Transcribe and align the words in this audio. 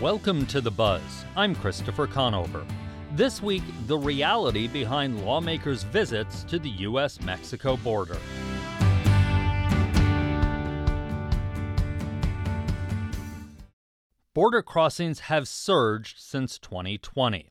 Welcome 0.00 0.46
to 0.46 0.60
The 0.60 0.70
Buzz. 0.70 1.24
I'm 1.34 1.56
Christopher 1.56 2.06
Conover. 2.06 2.64
This 3.16 3.42
week, 3.42 3.64
the 3.88 3.98
reality 3.98 4.68
behind 4.68 5.24
lawmakers' 5.26 5.82
visits 5.82 6.44
to 6.44 6.60
the 6.60 6.70
U.S. 6.70 7.20
Mexico 7.20 7.76
border. 7.78 8.16
Border 14.34 14.62
crossings 14.62 15.18
have 15.18 15.48
surged 15.48 16.20
since 16.20 16.60
2020. 16.60 17.50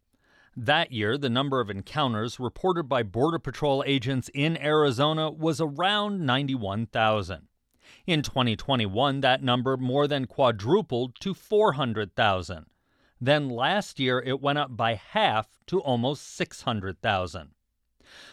That 0.56 0.94
year, 0.94 1.18
the 1.18 1.30
number 1.30 1.60
of 1.60 1.70
encounters 1.70 2.40
reported 2.40 2.84
by 2.84 3.04
Border 3.04 3.40
Patrol 3.40 3.84
agents 3.86 4.30
in 4.34 4.56
Arizona 4.56 5.30
was 5.30 5.60
around 5.60 6.26
91,000. 6.26 7.50
In 8.08 8.22
2021, 8.22 9.20
that 9.20 9.44
number 9.44 9.76
more 9.76 10.08
than 10.08 10.28
quadrupled 10.28 11.20
to 11.20 11.34
400,000. 11.34 12.68
Then 13.20 13.50
last 13.50 14.00
year, 14.00 14.24
it 14.26 14.40
went 14.40 14.60
up 14.60 14.78
by 14.78 14.96
half 14.96 15.58
to 15.66 15.82
almost 15.82 16.34
600,000. 16.36 17.50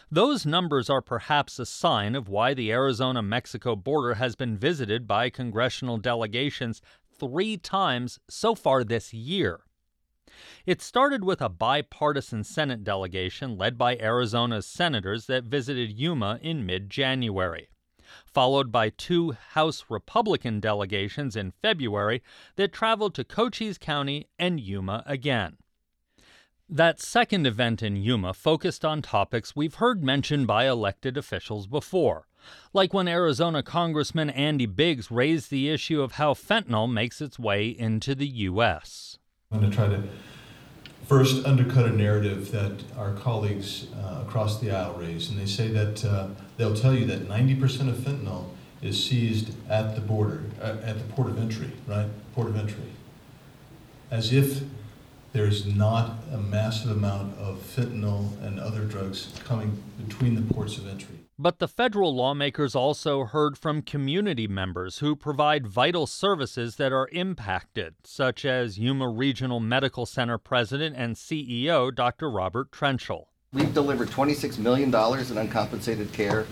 Those 0.09 0.45
numbers 0.45 0.89
are 0.89 1.01
perhaps 1.01 1.59
a 1.59 1.65
sign 1.65 2.15
of 2.15 2.29
why 2.29 2.53
the 2.53 2.71
Arizona 2.71 3.21
Mexico 3.21 3.75
border 3.75 4.13
has 4.13 4.37
been 4.37 4.57
visited 4.57 5.05
by 5.07 5.29
congressional 5.29 5.97
delegations 5.97 6.81
three 7.19 7.57
times 7.57 8.17
so 8.29 8.55
far 8.55 8.85
this 8.85 9.13
year. 9.13 9.65
It 10.65 10.81
started 10.81 11.25
with 11.25 11.41
a 11.41 11.49
bipartisan 11.49 12.45
Senate 12.45 12.85
delegation 12.85 13.57
led 13.57 13.77
by 13.77 13.97
Arizona's 13.97 14.65
senators 14.65 15.25
that 15.25 15.43
visited 15.43 15.91
Yuma 15.91 16.39
in 16.41 16.65
mid 16.65 16.89
January, 16.89 17.67
followed 18.25 18.71
by 18.71 18.89
two 18.89 19.31
House 19.31 19.85
Republican 19.89 20.59
delegations 20.59 21.35
in 21.35 21.51
February 21.51 22.21
that 22.55 22.73
traveled 22.73 23.15
to 23.15 23.23
Cochise 23.23 23.77
County 23.77 24.27
and 24.37 24.59
Yuma 24.59 25.03
again. 25.05 25.57
That 26.67 26.99
second 26.99 27.45
event 27.45 27.83
in 27.83 27.95
Yuma 27.95 28.33
focused 28.33 28.83
on 28.83 29.03
topics 29.03 29.55
we've 29.55 29.75
heard 29.75 30.03
mentioned 30.03 30.47
by 30.47 30.67
elected 30.67 31.15
officials 31.15 31.67
before, 31.67 32.27
like 32.73 32.91
when 32.91 33.07
Arizona 33.07 33.61
Congressman 33.61 34.31
Andy 34.31 34.65
Biggs 34.65 35.11
raised 35.11 35.51
the 35.51 35.69
issue 35.69 36.01
of 36.01 36.13
how 36.13 36.33
fentanyl 36.33 36.91
makes 36.91 37.21
its 37.21 37.37
way 37.37 37.67
into 37.67 38.15
the 38.15 38.27
U.S. 38.27 39.19
I'm 39.51 39.59
going 39.59 39.71
to 39.71 39.77
try 39.77 39.87
to 39.89 40.03
first 41.07 41.45
undercut 41.45 41.85
a 41.85 41.91
narrative 41.91 42.51
that 42.51 42.83
our 42.97 43.13
colleagues 43.13 43.87
uh, 43.95 44.23
across 44.25 44.59
the 44.59 44.71
aisle 44.71 44.93
raise, 44.93 45.29
and 45.29 45.39
they 45.39 45.45
say 45.45 45.67
that 45.67 46.03
uh, 46.03 46.27
they'll 46.57 46.75
tell 46.75 46.93
you 46.93 47.05
that 47.05 47.27
90% 47.27 47.89
of 47.89 47.95
fentanyl 47.95 48.49
is 48.81 49.03
seized 49.03 49.53
at 49.69 49.95
the 49.95 50.01
border, 50.01 50.43
uh, 50.61 50.77
at 50.83 50.97
the 50.97 51.13
port 51.13 51.29
of 51.29 51.39
entry, 51.39 51.71
right? 51.87 52.07
Port 52.33 52.47
of 52.47 52.55
entry. 52.55 52.91
As 54.09 54.33
if 54.33 54.63
there's 55.33 55.65
not 55.65 56.17
a 56.31 56.37
massive 56.37 56.91
amount 56.91 57.37
of 57.37 57.57
fentanyl 57.57 58.41
and 58.41 58.59
other 58.59 58.85
drugs 58.85 59.33
coming 59.43 59.83
between 60.07 60.35
the 60.35 60.53
ports 60.53 60.77
of 60.77 60.87
entry. 60.87 61.24
But 61.37 61.59
the 61.59 61.67
federal 61.67 62.15
lawmakers 62.15 62.75
also 62.75 63.25
heard 63.25 63.57
from 63.57 63.81
community 63.81 64.47
members 64.47 64.99
who 64.99 65.17
provide 65.17 65.67
vital 65.67 66.07
services 66.07 66.77
that 66.77 66.93
are 66.93 67.09
impacted, 67.11 67.95
such 68.05 68.45
as 68.45 68.79
Yuma 68.79 69.09
Regional 69.09 69.59
Medical 69.59 70.05
Center 70.05 70.37
President 70.37 70.95
and 70.95 71.17
CEO 71.17 71.93
Dr. 71.93 72.31
Robert 72.31 72.71
Trenschel. 72.71 73.25
We've 73.51 73.73
delivered 73.73 74.07
$26 74.07 74.59
million 74.59 74.87
in 74.87 75.37
uncompensated 75.37 76.13
care 76.13 76.45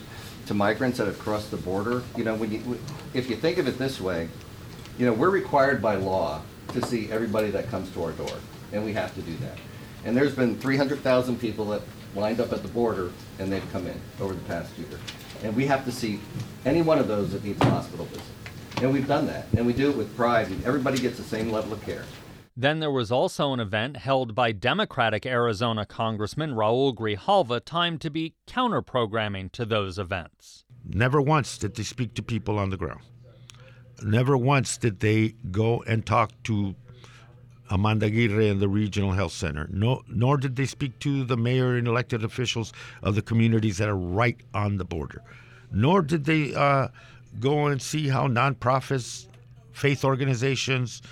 to 0.44 0.52
migrants 0.52 0.98
that 0.98 1.06
have 1.06 1.18
crossed 1.18 1.50
the 1.50 1.56
border. 1.56 2.02
You 2.14 2.24
know, 2.24 2.34
when 2.34 2.52
you, 2.52 2.78
if 3.14 3.30
you 3.30 3.36
think 3.36 3.56
of 3.56 3.66
it 3.66 3.78
this 3.78 4.02
way, 4.02 4.28
you 4.98 5.06
know, 5.06 5.14
we're 5.14 5.30
required 5.30 5.80
by 5.80 5.94
law 5.94 6.42
to 6.74 6.84
see 6.84 7.10
everybody 7.10 7.50
that 7.52 7.70
comes 7.70 7.90
to 7.92 8.04
our 8.04 8.12
door 8.12 8.36
and 8.74 8.84
we 8.84 8.92
have 8.92 9.14
to 9.14 9.22
do 9.22 9.34
that. 9.38 9.56
And 10.04 10.14
there's 10.14 10.34
been 10.34 10.58
300,000 10.58 11.40
people 11.40 11.64
that 11.66 11.80
lined 12.14 12.40
up 12.40 12.52
at 12.52 12.62
the 12.62 12.68
border, 12.68 13.10
and 13.38 13.52
they've 13.52 13.72
come 13.72 13.86
in 13.86 14.00
over 14.20 14.34
the 14.34 14.44
past 14.44 14.76
year. 14.78 14.98
And 15.42 15.54
we 15.54 15.66
have 15.66 15.84
to 15.84 15.92
see 15.92 16.20
any 16.64 16.82
one 16.82 16.98
of 16.98 17.08
those 17.08 17.32
that 17.32 17.44
needs 17.44 17.60
a 17.60 17.70
hospital 17.70 18.06
visit. 18.06 18.22
And 18.82 18.92
we've 18.92 19.06
done 19.06 19.26
that, 19.26 19.46
and 19.56 19.66
we 19.66 19.72
do 19.72 19.90
it 19.90 19.96
with 19.96 20.14
pride, 20.16 20.48
and 20.48 20.64
everybody 20.64 20.98
gets 20.98 21.16
the 21.16 21.24
same 21.24 21.50
level 21.50 21.72
of 21.72 21.82
care. 21.82 22.04
Then 22.56 22.78
there 22.78 22.90
was 22.90 23.10
also 23.10 23.52
an 23.52 23.58
event 23.58 23.96
held 23.96 24.34
by 24.34 24.52
Democratic 24.52 25.26
Arizona 25.26 25.84
Congressman 25.84 26.52
Raul 26.52 26.94
Grijalva 26.94 27.60
timed 27.64 28.00
to 28.02 28.10
be 28.10 28.34
counter 28.46 28.80
programming 28.80 29.50
to 29.50 29.64
those 29.64 29.98
events. 29.98 30.64
Never 30.86 31.20
once 31.20 31.58
did 31.58 31.74
they 31.74 31.82
speak 31.82 32.14
to 32.14 32.22
people 32.22 32.58
on 32.58 32.70
the 32.70 32.76
ground. 32.76 33.00
Never 34.02 34.36
once 34.36 34.76
did 34.76 35.00
they 35.00 35.34
go 35.50 35.82
and 35.86 36.06
talk 36.06 36.30
to 36.44 36.76
Amanda 37.74 38.06
Aguirre 38.06 38.50
and 38.50 38.60
the 38.60 38.68
Regional 38.68 39.10
Health 39.10 39.32
Center. 39.32 39.68
No, 39.68 40.02
nor 40.08 40.36
did 40.36 40.54
they 40.54 40.64
speak 40.64 41.00
to 41.00 41.24
the 41.24 41.36
mayor 41.36 41.76
and 41.76 41.88
elected 41.88 42.22
officials 42.22 42.72
of 43.02 43.16
the 43.16 43.20
communities 43.20 43.78
that 43.78 43.88
are 43.88 43.96
right 43.96 44.40
on 44.54 44.76
the 44.76 44.84
border. 44.84 45.22
Nor 45.72 46.02
did 46.02 46.24
they 46.24 46.54
uh, 46.54 46.86
go 47.40 47.66
and 47.66 47.82
see 47.82 48.06
how 48.06 48.28
nonprofits, 48.28 49.26
faith 49.72 50.04
organizations, 50.04 51.02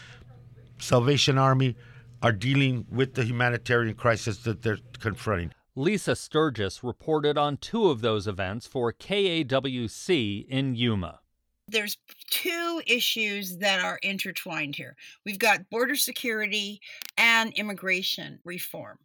Salvation 0.78 1.36
Army 1.36 1.74
are 2.22 2.30
dealing 2.32 2.86
with 2.88 3.14
the 3.14 3.24
humanitarian 3.24 3.96
crisis 3.96 4.38
that 4.38 4.62
they're 4.62 4.78
confronting. 5.00 5.52
Lisa 5.74 6.14
Sturgis 6.14 6.84
reported 6.84 7.36
on 7.36 7.56
two 7.56 7.86
of 7.86 8.02
those 8.02 8.28
events 8.28 8.68
for 8.68 8.92
KAWC 8.92 10.46
in 10.46 10.76
Yuma 10.76 11.21
there's 11.68 11.96
two 12.30 12.82
issues 12.86 13.58
that 13.58 13.80
are 13.80 13.98
intertwined 14.02 14.76
here. 14.76 14.96
We've 15.24 15.38
got 15.38 15.70
border 15.70 15.96
security 15.96 16.80
and 17.16 17.52
immigration 17.54 18.40
reform. 18.44 18.98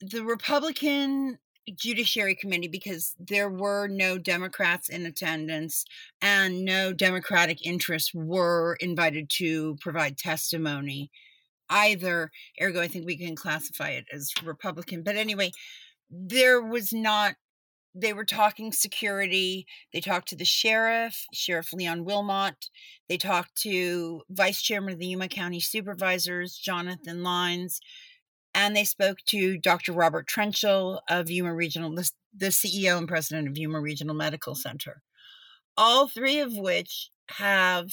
The 0.00 0.22
Republican 0.22 1.38
Judiciary 1.76 2.34
Committee, 2.34 2.68
because 2.68 3.14
there 3.20 3.48
were 3.48 3.86
no 3.86 4.18
Democrats 4.18 4.88
in 4.88 5.06
attendance 5.06 5.84
and 6.20 6.64
no 6.64 6.92
Democratic 6.92 7.64
interests 7.64 8.12
were 8.12 8.76
invited 8.80 9.30
to 9.38 9.76
provide 9.80 10.18
testimony 10.18 11.10
either. 11.70 12.30
Ergo, 12.60 12.80
I 12.80 12.88
think 12.88 13.06
we 13.06 13.16
can 13.16 13.36
classify 13.36 13.90
it 13.90 14.06
as 14.12 14.32
Republican. 14.44 15.02
But 15.02 15.16
anyway, 15.16 15.52
there 16.10 16.60
was 16.60 16.92
not 16.92 17.36
they 17.94 18.12
were 18.12 18.24
talking 18.24 18.72
security. 18.72 19.66
They 19.92 20.00
talked 20.00 20.28
to 20.28 20.36
the 20.36 20.44
sheriff, 20.44 21.26
Sheriff 21.32 21.72
Leon 21.72 22.04
Wilmot. 22.04 22.70
They 23.08 23.18
talked 23.18 23.54
to 23.62 24.22
Vice 24.30 24.62
Chairman 24.62 24.94
of 24.94 24.98
the 24.98 25.06
Yuma 25.06 25.28
County 25.28 25.60
Supervisors, 25.60 26.56
Jonathan 26.56 27.22
Lines. 27.22 27.80
And 28.54 28.76
they 28.76 28.84
spoke 28.84 29.18
to 29.28 29.58
Dr. 29.58 29.92
Robert 29.92 30.26
Trenschel 30.26 31.00
of 31.08 31.30
Yuma 31.30 31.54
Regional, 31.54 31.94
the, 31.94 32.10
the 32.36 32.46
CEO 32.46 32.98
and 32.98 33.08
president 33.08 33.48
of 33.48 33.58
Yuma 33.58 33.80
Regional 33.80 34.14
Medical 34.14 34.54
Center. 34.54 35.02
All 35.76 36.08
three 36.08 36.38
of 36.38 36.56
which 36.56 37.10
have 37.28 37.90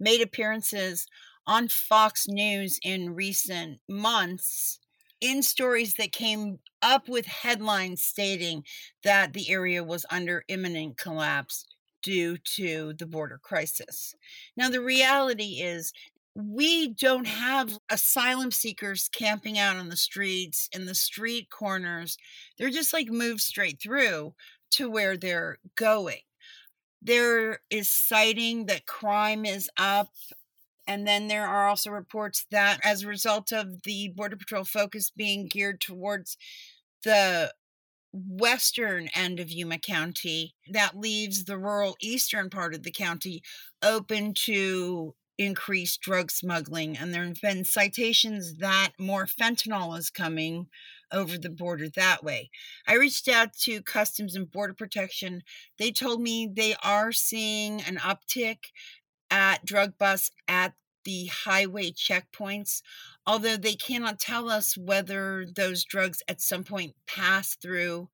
made 0.00 0.20
appearances 0.20 1.06
on 1.46 1.68
Fox 1.68 2.26
News 2.28 2.78
in 2.82 3.14
recent 3.14 3.80
months 3.88 4.80
in 5.20 5.42
stories 5.42 5.94
that 5.94 6.12
came 6.12 6.58
up 6.82 7.08
with 7.08 7.26
headlines 7.26 8.02
stating 8.02 8.64
that 9.04 9.32
the 9.32 9.50
area 9.50 9.84
was 9.84 10.06
under 10.10 10.44
imminent 10.48 10.96
collapse 10.98 11.66
due 12.02 12.38
to 12.38 12.94
the 12.94 13.06
border 13.06 13.38
crisis. 13.42 14.14
Now, 14.56 14.70
the 14.70 14.80
reality 14.80 15.60
is, 15.60 15.92
we 16.36 16.94
don't 16.94 17.26
have 17.26 17.76
asylum 17.90 18.52
seekers 18.52 19.08
camping 19.08 19.58
out 19.58 19.76
on 19.76 19.88
the 19.88 19.96
streets 19.96 20.68
in 20.72 20.86
the 20.86 20.94
street 20.94 21.50
corners. 21.50 22.16
They're 22.56 22.70
just 22.70 22.92
like 22.92 23.08
moved 23.08 23.40
straight 23.40 23.82
through 23.82 24.34
to 24.72 24.88
where 24.88 25.16
they're 25.16 25.58
going. 25.76 26.20
There 27.02 27.60
is 27.70 27.88
citing 27.90 28.66
that 28.66 28.86
crime 28.86 29.44
is 29.44 29.70
up 29.76 30.10
and 30.90 31.06
then 31.06 31.28
there 31.28 31.46
are 31.46 31.68
also 31.68 31.88
reports 31.88 32.46
that 32.50 32.80
as 32.82 33.04
a 33.04 33.06
result 33.06 33.52
of 33.52 33.82
the 33.84 34.12
Border 34.16 34.36
Patrol 34.36 34.64
focus 34.64 35.12
being 35.16 35.46
geared 35.46 35.80
towards 35.80 36.36
the 37.04 37.54
western 38.12 39.08
end 39.14 39.38
of 39.38 39.52
Yuma 39.52 39.78
County, 39.78 40.56
that 40.72 40.98
leaves 40.98 41.44
the 41.44 41.56
rural 41.56 41.96
eastern 42.00 42.50
part 42.50 42.74
of 42.74 42.82
the 42.82 42.90
county 42.90 43.40
open 43.84 44.34
to 44.46 45.14
increased 45.38 46.00
drug 46.00 46.32
smuggling. 46.32 46.98
And 46.98 47.14
there 47.14 47.24
have 47.24 47.40
been 47.40 47.64
citations 47.64 48.56
that 48.56 48.90
more 48.98 49.26
fentanyl 49.26 49.96
is 49.96 50.10
coming 50.10 50.66
over 51.12 51.38
the 51.38 51.50
border 51.50 51.88
that 51.88 52.24
way. 52.24 52.50
I 52.86 52.96
reached 52.96 53.28
out 53.28 53.52
to 53.62 53.80
Customs 53.82 54.34
and 54.34 54.50
Border 54.50 54.74
Protection. 54.74 55.42
They 55.78 55.92
told 55.92 56.20
me 56.20 56.50
they 56.52 56.74
are 56.82 57.12
seeing 57.12 57.80
an 57.82 57.98
uptick 57.98 58.58
at 59.30 59.64
drug 59.64 59.94
busts 59.98 60.30
at 60.48 60.74
the 61.04 61.26
highway 61.26 61.90
checkpoints, 61.90 62.82
although 63.26 63.56
they 63.56 63.74
cannot 63.74 64.18
tell 64.18 64.50
us 64.50 64.76
whether 64.76 65.46
those 65.56 65.84
drugs 65.84 66.22
at 66.28 66.40
some 66.40 66.64
point 66.64 66.94
pass 67.06 67.54
through 67.54 68.08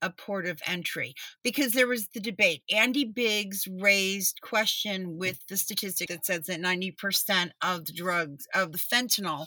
a 0.00 0.10
port 0.10 0.46
of 0.46 0.60
entry 0.66 1.14
because 1.44 1.72
there 1.72 1.86
was 1.86 2.08
the 2.08 2.20
debate. 2.20 2.62
Andy 2.74 3.04
Biggs 3.04 3.68
raised 3.70 4.40
question 4.40 5.16
with 5.16 5.46
the 5.46 5.56
statistic 5.56 6.08
that 6.08 6.26
says 6.26 6.46
that 6.46 6.60
90% 6.60 7.52
of 7.62 7.84
the 7.84 7.92
drugs 7.92 8.46
of 8.52 8.72
the 8.72 8.78
fentanyl 8.78 9.46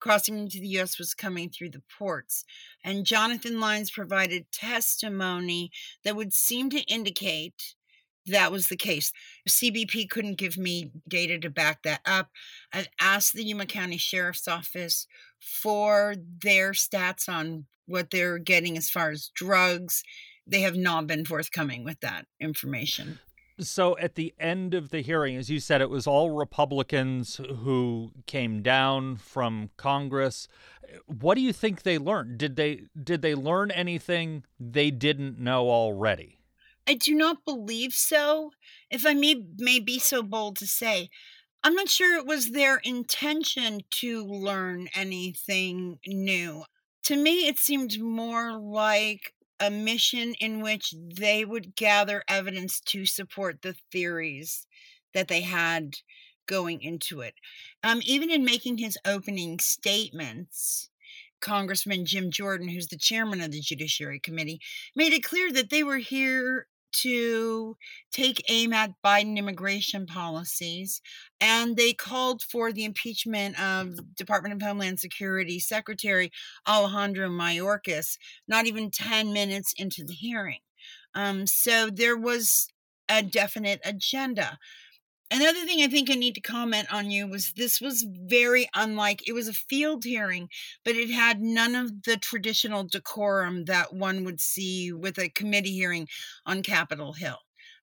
crossing 0.00 0.38
into 0.38 0.60
the 0.60 0.68
U.S. 0.68 0.98
was 0.98 1.14
coming 1.14 1.48
through 1.48 1.70
the 1.70 1.82
ports. 1.98 2.44
And 2.84 3.06
Jonathan 3.06 3.58
Lines 3.58 3.90
provided 3.90 4.52
testimony 4.52 5.70
that 6.04 6.14
would 6.14 6.34
seem 6.34 6.68
to 6.70 6.82
indicate 6.82 7.74
that 8.26 8.52
was 8.52 8.68
the 8.68 8.76
case. 8.76 9.12
CBP 9.48 10.08
couldn't 10.08 10.38
give 10.38 10.56
me 10.56 10.90
data 11.08 11.38
to 11.38 11.50
back 11.50 11.82
that 11.82 12.00
up. 12.06 12.30
I've 12.72 12.88
asked 13.00 13.34
the 13.34 13.44
Yuma 13.44 13.66
County 13.66 13.98
Sheriff's 13.98 14.48
Office 14.48 15.06
for 15.40 16.14
their 16.42 16.72
stats 16.72 17.28
on 17.28 17.66
what 17.86 18.10
they're 18.10 18.38
getting 18.38 18.76
as 18.76 18.90
far 18.90 19.10
as 19.10 19.30
drugs. 19.34 20.02
They 20.46 20.60
have 20.60 20.76
not 20.76 21.06
been 21.06 21.24
forthcoming 21.24 21.84
with 21.84 22.00
that 22.00 22.26
information. 22.40 23.18
So, 23.60 23.96
at 23.98 24.16
the 24.16 24.34
end 24.40 24.74
of 24.74 24.90
the 24.90 25.00
hearing, 25.00 25.36
as 25.36 25.48
you 25.48 25.60
said, 25.60 25.80
it 25.80 25.88
was 25.88 26.08
all 26.08 26.30
Republicans 26.32 27.36
who 27.36 28.10
came 28.26 28.62
down 28.62 29.16
from 29.16 29.70
Congress. 29.76 30.48
What 31.06 31.36
do 31.36 31.40
you 31.40 31.52
think 31.52 31.82
they 31.82 31.96
learned? 31.96 32.36
Did 32.38 32.56
they 32.56 32.86
did 33.00 33.22
they 33.22 33.36
learn 33.36 33.70
anything 33.70 34.44
they 34.58 34.90
didn't 34.90 35.38
know 35.38 35.70
already? 35.70 36.40
I 36.86 36.94
do 36.94 37.14
not 37.14 37.44
believe 37.44 37.94
so. 37.94 38.52
If 38.90 39.06
I 39.06 39.14
may, 39.14 39.42
may 39.56 39.80
be 39.80 39.98
so 39.98 40.22
bold 40.22 40.56
to 40.58 40.66
say, 40.66 41.08
I'm 41.62 41.74
not 41.74 41.88
sure 41.88 42.16
it 42.16 42.26
was 42.26 42.50
their 42.50 42.76
intention 42.84 43.80
to 44.00 44.24
learn 44.24 44.88
anything 44.94 45.98
new. 46.06 46.64
To 47.04 47.16
me, 47.16 47.46
it 47.46 47.58
seemed 47.58 47.98
more 48.00 48.58
like 48.58 49.34
a 49.60 49.70
mission 49.70 50.34
in 50.40 50.60
which 50.60 50.94
they 51.16 51.44
would 51.44 51.74
gather 51.74 52.22
evidence 52.28 52.80
to 52.80 53.06
support 53.06 53.62
the 53.62 53.76
theories 53.90 54.66
that 55.14 55.28
they 55.28 55.40
had 55.40 55.96
going 56.46 56.82
into 56.82 57.20
it. 57.20 57.34
Um, 57.82 58.00
even 58.04 58.30
in 58.30 58.44
making 58.44 58.78
his 58.78 58.98
opening 59.06 59.58
statements, 59.58 60.90
Congressman 61.40 62.04
Jim 62.04 62.30
Jordan, 62.30 62.68
who's 62.68 62.88
the 62.88 62.98
chairman 62.98 63.40
of 63.40 63.52
the 63.52 63.60
Judiciary 63.60 64.20
Committee, 64.20 64.60
made 64.94 65.12
it 65.12 65.24
clear 65.24 65.52
that 65.52 65.70
they 65.70 65.82
were 65.82 65.98
here 65.98 66.66
to 67.02 67.76
take 68.12 68.44
aim 68.48 68.72
at 68.72 68.92
Biden 69.04 69.36
immigration 69.36 70.06
policies, 70.06 71.00
and 71.40 71.76
they 71.76 71.92
called 71.92 72.42
for 72.42 72.72
the 72.72 72.84
impeachment 72.84 73.60
of 73.60 74.14
Department 74.16 74.54
of 74.54 74.62
Homeland 74.62 75.00
Security 75.00 75.58
Secretary 75.60 76.30
Alejandro 76.66 77.28
Mayorkas 77.28 78.16
not 78.48 78.66
even 78.66 78.90
10 78.90 79.32
minutes 79.32 79.72
into 79.76 80.04
the 80.04 80.12
hearing. 80.12 80.60
Um, 81.14 81.46
so 81.46 81.90
there 81.90 82.16
was 82.16 82.68
a 83.08 83.22
definite 83.22 83.80
agenda. 83.84 84.58
Another 85.30 85.64
thing 85.64 85.82
I 85.82 85.88
think 85.88 86.10
I 86.10 86.14
need 86.14 86.34
to 86.34 86.40
comment 86.40 86.92
on 86.92 87.10
you 87.10 87.26
was 87.26 87.52
this 87.52 87.80
was 87.80 88.06
very 88.08 88.68
unlike 88.74 89.26
it 89.26 89.32
was 89.32 89.48
a 89.48 89.52
field 89.54 90.04
hearing, 90.04 90.48
but 90.84 90.94
it 90.94 91.10
had 91.10 91.40
none 91.40 91.74
of 91.74 92.02
the 92.04 92.16
traditional 92.16 92.84
decorum 92.84 93.64
that 93.64 93.92
one 93.94 94.24
would 94.24 94.40
see 94.40 94.92
with 94.92 95.18
a 95.18 95.30
committee 95.30 95.72
hearing 95.72 96.08
on 96.46 96.62
Capitol 96.62 97.14
Hill. 97.14 97.38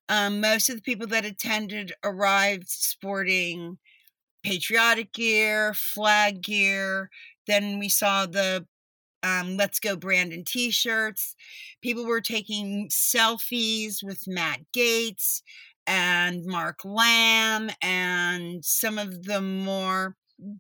Um, 0.07 0.39
most 0.39 0.69
of 0.69 0.75
the 0.75 0.81
people 0.81 1.07
that 1.07 1.25
attended 1.25 1.93
arrived 2.03 2.69
sporting 2.69 3.77
patriotic 4.43 5.13
gear, 5.13 5.73
flag 5.73 6.41
gear. 6.41 7.09
Then 7.47 7.79
we 7.79 7.89
saw 7.89 8.25
the 8.25 8.65
um, 9.23 9.57
Let's 9.57 9.79
Go 9.79 9.95
Brandon 9.95 10.43
t 10.43 10.71
shirts. 10.71 11.35
People 11.81 12.05
were 12.05 12.21
taking 12.21 12.89
selfies 12.89 14.03
with 14.03 14.23
Matt 14.27 14.61
Gaetz 14.75 15.41
and 15.87 16.45
Mark 16.45 16.79
Lamb 16.85 17.71
and 17.81 18.63
some 18.63 18.97
of 18.97 19.23
the 19.23 19.41
more 19.41 20.15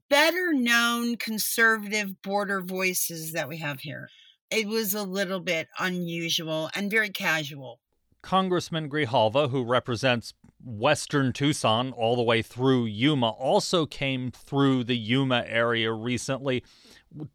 better 0.09 0.53
known 0.53 1.17
conservative 1.17 2.21
border 2.21 2.61
voices 2.61 3.31
that 3.33 3.49
we 3.49 3.57
have 3.57 3.79
here. 3.79 4.09
It 4.49 4.67
was 4.67 4.93
a 4.93 5.03
little 5.03 5.39
bit 5.39 5.67
unusual 5.79 6.69
and 6.75 6.91
very 6.91 7.09
casual. 7.09 7.79
Congressman 8.21 8.89
Grijalva, 8.89 9.49
who 9.49 9.63
represents 9.63 10.33
Western 10.63 11.33
Tucson 11.33 11.91
all 11.91 12.15
the 12.15 12.21
way 12.21 12.41
through 12.41 12.85
Yuma, 12.85 13.29
also 13.29 13.85
came 13.85 14.29
through 14.31 14.83
the 14.83 14.97
Yuma 14.97 15.43
area 15.47 15.91
recently. 15.91 16.63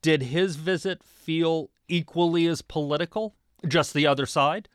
Did 0.00 0.22
his 0.22 0.56
visit 0.56 1.02
feel 1.02 1.70
equally 1.88 2.46
as 2.46 2.62
political? 2.62 3.34
Just 3.66 3.94
the 3.94 4.06
other 4.06 4.26
side? 4.26 4.68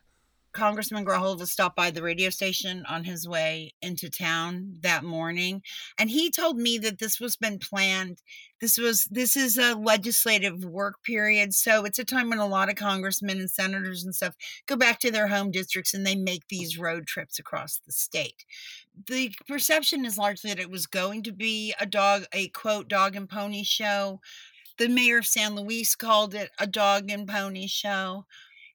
Congressman 0.54 1.06
Grijalva 1.06 1.48
stopped 1.48 1.76
by 1.76 1.92
the 1.92 2.04
radio 2.04 2.30
station 2.30 2.84
on 2.88 3.06
his 3.06 3.28
way 3.28 3.74
into 3.82 4.10
town 4.10 4.76
that 4.82 5.04
morning, 5.04 5.62
and 5.98 6.10
he 6.10 6.30
told 6.30 6.58
me 6.58 6.78
that 6.80 7.00
this 7.00 7.20
was 7.20 7.38
been 7.38 7.58
planned. 7.58 8.22
This 8.60 8.78
was 8.78 9.06
this 9.06 9.38
is 9.38 9.58
a 9.58 9.76
legislative 9.76 10.66
work 10.66 11.04
period, 11.04 11.54
so 11.54 11.86
it's 11.86 12.00
a 12.00 12.06
time 12.06 12.30
when 12.30 12.40
a 12.40 12.48
lot 12.48 12.70
of 12.70 12.76
congressmen 12.76 13.40
and 13.40 13.50
senators 13.50 14.04
and 14.04 14.14
stuff 14.14 14.36
go 14.68 14.76
back 14.76 15.00
to 15.00 15.12
their 15.12 15.28
home 15.28 15.52
districts 15.52 15.94
and 15.94 16.06
they 16.06 16.16
make 16.16 16.48
these 16.50 16.78
road 16.78 17.08
trips 17.08 17.40
across 17.40 17.80
the 17.86 17.94
state. 17.94 18.46
The 19.08 19.32
perception 19.48 20.06
is 20.06 20.18
largely 20.18 20.50
that 20.50 20.60
it 20.60 20.70
was 20.70 20.86
going 20.86 21.24
to 21.24 21.32
be 21.32 21.74
a 21.80 21.86
dog, 21.86 22.26
a 22.34 22.50
quote 22.50 22.90
dog 22.90 23.16
and 23.16 23.30
pony 23.30 23.64
show. 23.64 24.20
The 24.78 24.90
mayor 24.90 25.20
of 25.20 25.28
San 25.28 25.56
Luis 25.56 25.96
called 25.96 26.34
it 26.34 26.50
a 26.60 26.68
dog 26.68 27.10
and 27.10 27.28
pony 27.28 27.68
show 27.68 28.26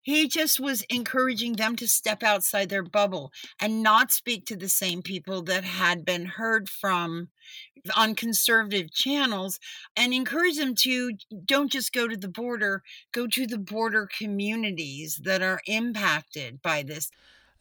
he 0.06 0.28
just 0.28 0.60
was 0.60 0.82
encouraging 0.82 1.54
them 1.54 1.74
to 1.74 1.88
step 1.88 2.22
outside 2.22 2.68
their 2.68 2.84
bubble 2.84 3.32
and 3.60 3.82
not 3.82 4.12
speak 4.12 4.46
to 4.46 4.54
the 4.54 4.68
same 4.68 5.02
people 5.02 5.42
that 5.42 5.64
had 5.64 6.04
been 6.04 6.26
heard 6.26 6.68
from 6.68 7.28
on 7.96 8.14
conservative 8.14 8.92
channels 8.92 9.58
and 9.96 10.14
encourage 10.14 10.58
them 10.58 10.76
to 10.76 11.14
don't 11.44 11.72
just 11.72 11.92
go 11.92 12.06
to 12.06 12.16
the 12.16 12.28
border, 12.28 12.84
go 13.10 13.26
to 13.26 13.48
the 13.48 13.58
border 13.58 14.08
communities 14.16 15.20
that 15.24 15.42
are 15.42 15.60
impacted 15.66 16.62
by 16.62 16.84
this. 16.84 17.10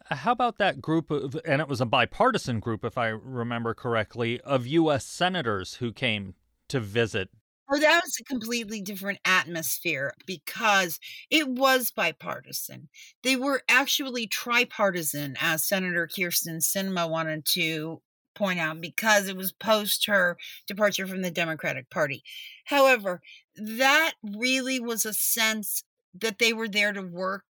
Uh, 0.08 0.14
how 0.14 0.30
about 0.30 0.58
that 0.58 0.80
group 0.80 1.10
of, 1.10 1.36
and 1.44 1.60
it 1.60 1.66
was 1.66 1.80
a 1.80 1.86
bipartisan 1.86 2.60
group, 2.60 2.84
if 2.84 2.96
I 2.96 3.08
remember 3.08 3.74
correctly, 3.74 4.40
of 4.42 4.68
U.S. 4.68 5.04
senators 5.04 5.74
who 5.74 5.92
came 5.92 6.36
to 6.68 6.78
visit 6.78 7.28
Oh, 7.68 7.80
that 7.80 8.02
was 8.04 8.16
a 8.20 8.24
completely 8.24 8.80
different 8.80 9.18
atmosphere 9.24 10.12
because 10.24 11.00
it 11.30 11.48
was 11.48 11.90
bipartisan. 11.90 12.88
They 13.24 13.34
were 13.34 13.62
actually 13.68 14.28
tripartisan, 14.28 15.36
as 15.40 15.64
Senator 15.64 16.06
Kyrsten 16.06 16.58
Sinema 16.62 17.10
wanted 17.10 17.44
to 17.54 18.02
point 18.36 18.60
out, 18.60 18.80
because 18.80 19.26
it 19.28 19.36
was 19.36 19.52
post 19.52 20.06
her 20.06 20.38
departure 20.68 21.08
from 21.08 21.22
the 21.22 21.30
Democratic 21.30 21.90
Party. 21.90 22.22
However, 22.66 23.20
that 23.56 24.12
really 24.22 24.78
was 24.78 25.04
a 25.04 25.12
sense 25.12 25.82
that 26.14 26.38
they 26.38 26.52
were 26.52 26.68
there 26.68 26.92
to 26.92 27.02
work 27.02 27.44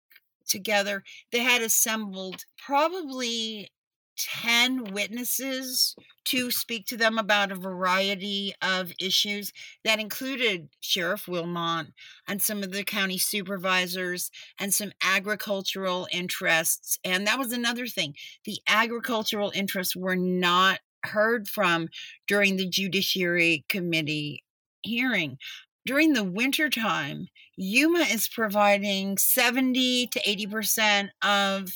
together. 0.46 1.02
They 1.32 1.40
had 1.40 1.62
assembled 1.62 2.44
probably 2.58 3.70
10 4.16 4.92
witnesses 4.92 5.96
to 6.24 6.50
speak 6.50 6.86
to 6.86 6.96
them 6.96 7.18
about 7.18 7.52
a 7.52 7.56
variety 7.56 8.54
of 8.62 8.92
issues 9.00 9.52
that 9.84 10.00
included 10.00 10.68
Sheriff 10.80 11.28
Wilmot 11.28 11.88
and 12.26 12.40
some 12.40 12.62
of 12.62 12.72
the 12.72 12.84
county 12.84 13.18
supervisors 13.18 14.30
and 14.58 14.72
some 14.72 14.92
agricultural 15.02 16.08
interests. 16.12 16.98
And 17.04 17.26
that 17.26 17.38
was 17.38 17.52
another 17.52 17.86
thing. 17.86 18.14
The 18.44 18.58
agricultural 18.66 19.52
interests 19.54 19.94
were 19.94 20.16
not 20.16 20.80
heard 21.04 21.48
from 21.48 21.88
during 22.26 22.56
the 22.56 22.68
Judiciary 22.68 23.64
Committee 23.68 24.42
hearing. 24.82 25.38
During 25.86 26.14
the 26.14 26.24
wintertime, 26.24 27.28
Yuma 27.56 28.06
is 28.10 28.26
providing 28.26 29.18
70 29.18 30.06
to 30.06 30.20
80% 30.20 31.10
of 31.22 31.68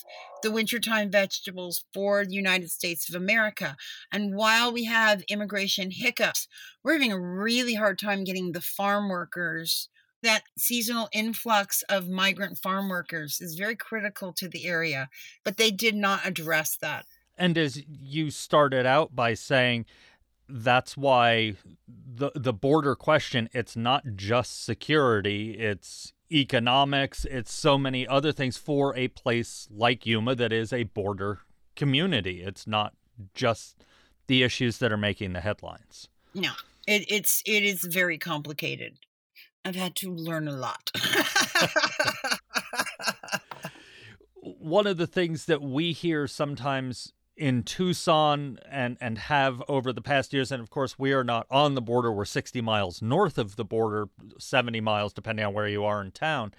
the 0.43 0.51
wintertime 0.51 1.11
vegetables 1.11 1.85
for 1.93 2.25
the 2.25 2.35
United 2.35 2.71
States 2.71 3.11
of 3.11 3.15
America. 3.15 3.77
And 4.11 4.35
while 4.35 4.73
we 4.73 4.85
have 4.85 5.23
immigration 5.29 5.91
hiccups, 5.91 6.49
we're 6.83 6.95
having 6.95 7.13
a 7.13 7.21
really 7.21 7.75
hard 7.75 7.99
time 7.99 8.25
getting 8.25 8.53
the 8.53 8.63
farm 8.63 9.11
workers. 9.11 9.91
That 10.23 10.45
seasonal 10.57 11.11
influx 11.13 11.83
of 11.91 12.09
migrant 12.09 12.57
farm 12.57 12.89
workers 12.89 13.43
is 13.43 13.57
very 13.57 13.77
critical 13.77 14.33
to 14.35 14.49
the 14.49 14.67
area, 14.67 15.11
but 15.45 15.59
they 15.59 15.71
did 15.71 15.95
not 15.95 16.27
address 16.27 16.79
that. 16.81 17.05
And 17.37 17.59
as 17.59 17.83
you 17.87 18.31
started 18.31 18.87
out 18.87 19.15
by 19.15 19.35
saying, 19.35 19.85
that's 20.49 20.97
why 20.97 21.55
the 21.87 22.31
the 22.35 22.53
border 22.53 22.95
question 22.95 23.49
it's 23.53 23.77
not 23.77 24.05
just 24.17 24.65
security 24.65 25.53
it's 25.59 26.13
economics, 26.31 27.25
it's 27.25 27.53
so 27.53 27.79
many 27.79 28.07
other 28.07 28.33
things 28.33 28.57
for 28.57 28.97
a 28.97 29.09
place 29.09 29.69
like 29.71 30.07
Yuma 30.07 30.35
that 30.35 30.53
is 30.53 30.73
a 30.73 30.85
border 30.85 31.41
community. 31.77 32.43
It's 32.43 32.67
not 32.67 32.95
just 33.35 33.85
the 34.27 34.43
issues 34.43 34.79
that 34.79 34.93
are 34.93 34.99
making 34.99 35.33
the 35.33 35.41
headlines. 35.41 36.09
No, 36.35 36.53
it, 36.87 37.11
it's 37.11 37.43
it 37.47 37.65
is 37.65 37.83
very 37.85 38.19
complicated. 38.19 38.99
I've 39.65 39.77
had 39.77 39.97
to 39.97 40.13
learn 40.13 40.49
a 40.49 40.53
lot. 40.53 40.91
One 44.41 44.87
of 44.87 44.97
the 44.97 45.07
things 45.07 45.47
that 45.47 45.61
we 45.61 45.93
hear 45.93 46.27
sometimes 46.27 47.13
in 47.39 47.63
Tucson 47.63 48.59
and 48.69 48.99
and 49.01 49.17
have 49.17 49.63
over 49.69 49.93
the 49.93 50.03
past 50.03 50.33
years. 50.33 50.53
And 50.53 50.61
of 50.63 50.71
course 50.71 50.99
we 50.99 51.13
are 51.13 51.25
not 51.25 51.47
on 51.51 51.75
the 51.75 51.81
border. 51.81 52.13
We're 52.13 52.25
60 52.25 52.61
miles 52.61 53.01
north 53.01 53.39
of 53.39 53.57
the 53.57 53.65
border 53.65 54.09
70 54.39 54.81
miles 54.81 55.13
depending 55.13 55.47
on 55.47 55.55
where 55.55 55.69
you 55.69 55.85
are 55.85 56.03
in 56.03 56.11
town 56.11 56.53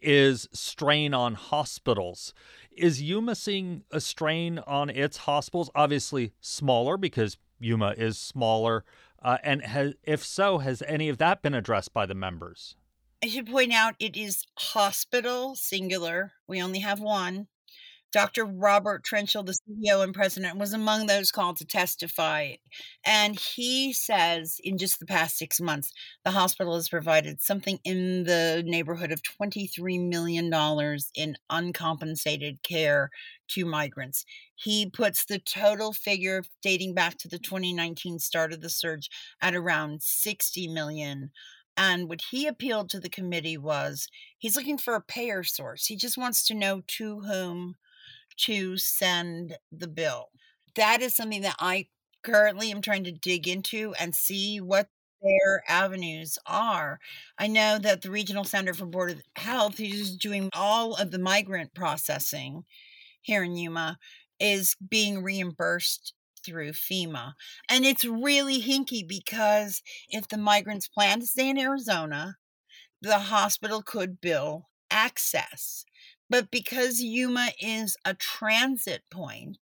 is 0.00 0.48
strain 0.52 1.14
on 1.14 1.34
hospitals. 1.34 2.32
Is 2.72 3.02
Yuma 3.02 3.34
seeing 3.34 3.84
a 3.90 4.00
strain 4.00 4.58
on 4.60 4.90
its 4.90 5.18
hospitals? 5.18 5.70
Obviously 5.74 6.32
smaller 6.40 6.96
because 6.96 7.36
Yuma 7.58 7.94
is 7.96 8.18
smaller. 8.18 8.84
Uh, 9.22 9.36
and 9.42 9.62
has, 9.62 9.94
if 10.02 10.24
so 10.24 10.58
has 10.58 10.82
any 10.86 11.08
of 11.08 11.18
that 11.18 11.42
been 11.42 11.54
addressed 11.54 11.92
by 11.92 12.06
the 12.06 12.14
members? 12.14 12.76
I 13.22 13.28
should 13.28 13.46
point 13.46 13.72
out 13.72 13.96
it 13.98 14.16
is 14.16 14.46
hospital 14.56 15.54
singular. 15.54 16.32
We 16.46 16.62
only 16.62 16.78
have 16.78 17.00
one 17.00 17.48
Dr. 18.12 18.44
Robert 18.44 19.04
Trenschel, 19.04 19.46
the 19.46 19.52
CEO 19.52 20.02
and 20.02 20.12
president, 20.12 20.58
was 20.58 20.72
among 20.72 21.06
those 21.06 21.30
called 21.30 21.56
to 21.58 21.64
testify. 21.64 22.54
And 23.04 23.38
he 23.38 23.92
says 23.92 24.60
in 24.64 24.78
just 24.78 24.98
the 24.98 25.06
past 25.06 25.38
six 25.38 25.60
months, 25.60 25.92
the 26.24 26.32
hospital 26.32 26.74
has 26.74 26.88
provided 26.88 27.40
something 27.40 27.78
in 27.84 28.24
the 28.24 28.62
neighborhood 28.66 29.12
of 29.12 29.22
$23 29.22 30.08
million 30.08 30.52
in 31.14 31.36
uncompensated 31.50 32.62
care 32.62 33.10
to 33.48 33.64
migrants. 33.64 34.24
He 34.56 34.90
puts 34.90 35.24
the 35.24 35.38
total 35.38 35.92
figure 35.92 36.42
dating 36.62 36.94
back 36.94 37.16
to 37.18 37.28
the 37.28 37.38
2019 37.38 38.18
start 38.18 38.52
of 38.52 38.60
the 38.60 38.70
surge 38.70 39.08
at 39.40 39.54
around 39.54 40.02
60 40.02 40.68
million. 40.68 41.30
And 41.76 42.08
what 42.08 42.20
he 42.30 42.46
appealed 42.46 42.90
to 42.90 43.00
the 43.00 43.08
committee 43.08 43.56
was 43.56 44.08
he's 44.38 44.56
looking 44.56 44.78
for 44.78 44.94
a 44.94 45.00
payer 45.00 45.42
source. 45.44 45.86
He 45.86 45.96
just 45.96 46.18
wants 46.18 46.46
to 46.48 46.54
know 46.54 46.82
to 46.98 47.20
whom 47.20 47.76
to 48.38 48.76
send 48.76 49.56
the 49.72 49.88
bill. 49.88 50.28
That 50.76 51.02
is 51.02 51.14
something 51.14 51.42
that 51.42 51.56
I 51.58 51.88
currently 52.22 52.70
am 52.70 52.82
trying 52.82 53.04
to 53.04 53.12
dig 53.12 53.48
into 53.48 53.94
and 53.98 54.14
see 54.14 54.60
what 54.60 54.88
their 55.22 55.62
avenues 55.68 56.38
are. 56.46 56.98
I 57.38 57.46
know 57.46 57.78
that 57.78 58.02
the 58.02 58.10
Regional 58.10 58.44
Center 58.44 58.74
for 58.74 58.86
Border 58.86 59.16
Health, 59.36 59.78
who's 59.78 60.16
doing 60.16 60.48
all 60.54 60.94
of 60.94 61.10
the 61.10 61.18
migrant 61.18 61.74
processing 61.74 62.64
here 63.20 63.42
in 63.42 63.56
Yuma, 63.56 63.98
is 64.38 64.76
being 64.88 65.22
reimbursed 65.22 66.14
through 66.44 66.72
FEMA. 66.72 67.34
And 67.68 67.84
it's 67.84 68.04
really 68.04 68.62
hinky 68.62 69.06
because 69.06 69.82
if 70.08 70.28
the 70.28 70.38
migrants 70.38 70.88
plan 70.88 71.20
to 71.20 71.26
stay 71.26 71.50
in 71.50 71.58
Arizona, 71.58 72.36
the 73.02 73.18
hospital 73.18 73.82
could 73.82 74.20
bill 74.20 74.68
AHCCCS. 74.90 75.84
But 76.30 76.50
because 76.50 77.02
Yuma 77.02 77.50
is 77.60 77.96
a 78.04 78.14
transit 78.14 79.02
point, 79.10 79.58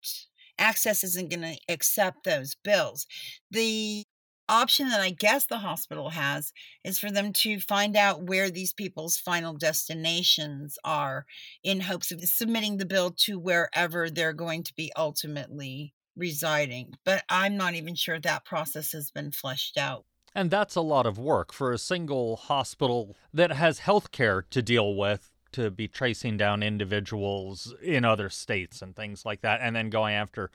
AHCCCS 0.61 1.05
isn't 1.05 1.31
going 1.31 1.55
to 1.55 1.59
accept 1.69 2.25
those 2.25 2.57
bills. 2.63 3.07
The 3.51 4.05
option 4.49 4.89
that 4.89 5.01
I 5.01 5.11
guess 5.11 5.47
the 5.47 5.59
hospital 5.59 6.11
has 6.11 6.53
is 6.85 6.99
for 6.99 7.11
them 7.11 7.33
to 7.33 7.61
find 7.61 7.97
out 7.97 8.23
where 8.23 8.51
these 8.51 8.73
people's 8.73 9.17
final 9.17 9.55
destinations 9.55 10.79
are 10.85 11.27
in 11.63 11.81
hopes 11.81 12.13
of 12.13 12.23
submitting 12.25 12.77
the 12.77 12.87
bill 12.87 13.11
to 13.19 13.39
wherever 13.39 14.11
they're 14.11 14.33
going 14.33 14.63
to 14.65 14.75
be 14.75 14.93
ultimately 14.97 15.95
residing. 16.17 16.95
But 17.05 17.25
I'm 17.29 17.57
not 17.57 17.75
even 17.75 17.95
sure 17.95 18.21
that 18.21 18.45
process 18.45 18.93
has 18.93 19.11
been 19.11 19.31
fleshed 19.33 19.79
out. 19.79 20.05
And 20.35 20.51
that's 20.51 20.77
a 20.77 20.83
lot 20.83 21.07
of 21.07 21.19
work 21.19 21.53
for 21.53 21.73
a 21.73 21.79
single 21.79 22.37
hospital 22.37 23.17
that 23.33 23.53
has 23.53 23.81
health 23.81 24.11
care 24.13 24.43
to 24.51 24.63
deal 24.63 24.95
with 24.95 25.31
to 25.53 25.71
be 25.71 25.89
tracing 25.89 26.37
down 26.37 26.63
individuals 26.63 27.75
in 27.83 28.05
other 28.05 28.29
states 28.29 28.83
and 28.83 28.95
things 28.95 29.25
like 29.25 29.41
that, 29.43 29.61
and 29.63 29.75
then 29.75 29.91
going 29.91 30.15
after 30.15 30.51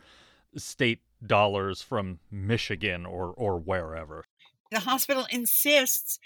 state 0.56 1.02
dollars 1.26 1.82
from 1.82 2.20
Michigan 2.32 3.06
or, 3.06 3.28
or 3.28 3.58
wherever. 3.58 4.26
The 4.72 4.82
hospital 4.82 5.28
insists 5.30 6.20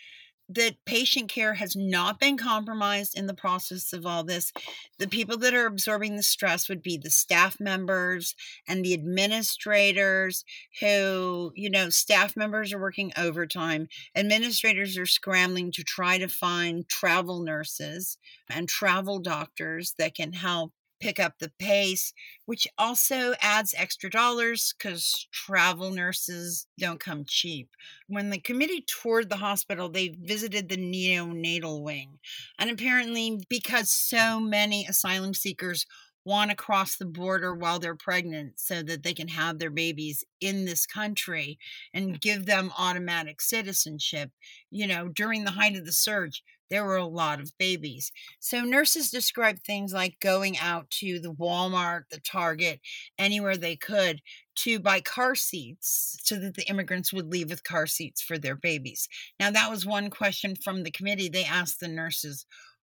that 0.49 0.75
patient 0.85 1.29
care 1.29 1.55
has 1.55 1.75
not 1.75 2.19
been 2.19 2.37
compromised 2.37 3.17
in 3.17 3.27
the 3.27 3.33
process 3.33 3.91
of 3.91 4.05
all 4.05 4.23
this. 4.23 4.53
The 4.97 5.07
people 5.07 5.37
that 5.37 5.53
are 5.53 5.65
absorbing 5.65 6.15
the 6.15 6.23
stress 6.23 6.69
would 6.69 6.81
be 6.81 6.97
the 6.97 7.09
staff 7.09 7.59
members 7.59 8.33
and 8.67 8.83
the 8.83 8.93
administrators 8.93 10.45
who, 10.79 11.51
you 11.55 11.69
know, 11.69 11.89
staff 11.89 12.37
members 12.37 12.71
are 12.71 12.79
working 12.79 13.11
overtime. 13.17 13.87
Administrators 14.15 14.97
are 14.97 15.05
scrambling 15.05 15.71
to 15.73 15.83
try 15.83 16.17
to 16.17 16.27
find 16.27 16.87
travel 16.87 17.41
nurses 17.43 18.17
and 18.49 18.69
travel 18.69 19.19
doctors 19.19 19.95
that 19.97 20.15
can 20.15 20.33
help 20.33 20.71
pick 20.99 21.19
up 21.19 21.39
the 21.39 21.51
pace, 21.59 22.13
which 22.45 22.67
also 22.77 23.33
adds 23.41 23.75
extra 23.77 24.09
dollars 24.09 24.73
because 24.77 25.27
travel 25.31 25.91
nurses 25.91 26.67
don't 26.77 26.99
come 26.99 27.23
cheap. 27.25 27.69
When 28.07 28.29
the 28.29 28.39
committee 28.39 28.85
toured 28.87 29.29
the 29.29 29.37
hospital, 29.37 29.89
they 29.89 30.09
visited 30.09 30.69
the 30.69 30.77
neonatal 30.77 31.81
wing. 31.81 32.19
And 32.57 32.69
apparently, 32.69 33.39
because 33.49 33.89
so 33.89 34.39
many 34.39 34.85
asylum 34.87 35.33
seekers 35.33 35.85
want 36.27 36.51
to 36.51 36.55
cross 36.55 36.98
the 36.98 37.05
border 37.05 37.55
while 37.55 37.79
they're 37.79 37.96
pregnant 37.96 38.60
so 38.60 38.84
that 38.84 39.01
they 39.01 39.13
can 39.13 39.29
have 39.29 39.57
their 39.57 39.72
babies 39.72 40.24
in 40.41 40.65
this 40.65 40.86
country 40.86 41.57
and 41.93 42.19
give 42.19 42.46
them 42.46 42.72
automatic 42.77 43.41
citizenship, 43.41 44.31
you 44.69 44.86
know, 44.86 45.07
during 45.07 45.46
the 45.46 45.51
height 45.51 45.77
of 45.77 45.86
the 45.86 45.91
surge 45.93 46.43
there 46.69 46.84
were 46.84 46.98
a 46.98 47.05
lot 47.05 47.39
of 47.39 47.57
babies. 47.57 48.12
So 48.39 48.62
nurses 48.62 49.10
described 49.10 49.63
things 49.63 49.93
like 49.93 50.19
going 50.19 50.57
out 50.57 50.89
to 51.00 51.19
the 51.19 51.34
Walmart, 51.34 52.03
the 52.12 52.19
Target, 52.19 52.81
anywhere 53.17 53.57
they 53.57 53.75
could 53.75 54.22
to 54.63 54.79
buy 54.79 55.01
car 55.01 55.36
seats 55.36 56.17
so 56.24 56.36
that 56.39 56.55
the 56.55 56.67
immigrants 56.69 57.13
would 57.13 57.31
leave 57.31 57.50
with 57.50 57.63
car 57.63 57.88
seats 57.88 58.22
for 58.22 58.38
their 58.38 58.55
babies. 58.55 59.07
Now, 59.39 59.51
that 59.51 59.69
was 59.69 59.86
one 59.86 60.10
question 60.10 60.55
from 60.55 60.84
the 60.84 60.91
committee. 60.91 61.29
They 61.29 61.46
asked 61.46 61.79
the 61.79 61.88
nurses, 61.88 62.46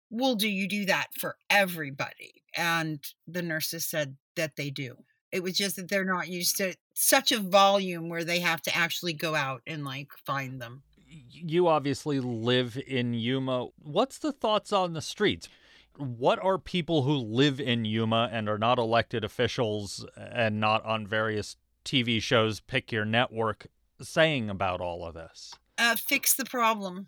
Well, 0.10 0.36
do 0.36 0.50
you 0.50 0.68
do 0.68 0.86
that 0.86 1.08
for 1.20 1.38
everybody? 1.50 2.44
And 2.56 3.00
the 3.28 3.42
nurses 3.42 3.86
said 3.86 4.18
that 4.36 4.56
they 4.56 4.70
do. 4.70 4.96
It 5.32 5.44
was 5.44 5.56
just 5.56 5.76
that 5.76 5.90
they're 5.90 6.06
not 6.06 6.28
used 6.28 6.58
to 6.58 6.74
such 6.94 7.32
a 7.32 7.40
volume 7.40 8.10
where 8.10 8.24
they 8.24 8.40
have 8.40 8.62
to 8.64 8.76
actually 8.76 9.14
go 9.14 9.36
out 9.36 9.62
and 9.68 9.86
like 9.86 10.10
find 10.26 10.60
them 10.60 10.84
you 11.32 11.68
obviously 11.68 12.20
live 12.20 12.78
in 12.88 13.14
Yuma. 13.14 13.68
What's 13.82 14.20
the 14.20 14.32
thoughts 14.32 14.72
on 14.74 14.94
the 14.94 15.02
streets? 15.02 15.50
What 15.98 16.42
are 16.44 16.58
people 16.58 17.04
who 17.04 17.16
live 17.18 17.60
in 17.60 17.86
Yuma 17.86 18.30
and 18.32 18.48
are 18.48 18.58
not 18.58 18.80
elected 18.80 19.24
officials 19.24 20.06
and 20.16 20.60
not 20.60 20.86
on 20.86 21.08
various 21.08 21.58
TV 21.84 22.22
shows, 22.22 22.60
pick 22.60 22.92
your 22.92 23.06
network, 23.06 23.68
saying 24.02 24.50
about 24.50 24.82
all 24.82 25.06
of 25.06 25.14
this? 25.14 25.54
Uh, 25.78 25.96
fix 25.96 26.36
the 26.36 26.46
problem. 26.46 27.08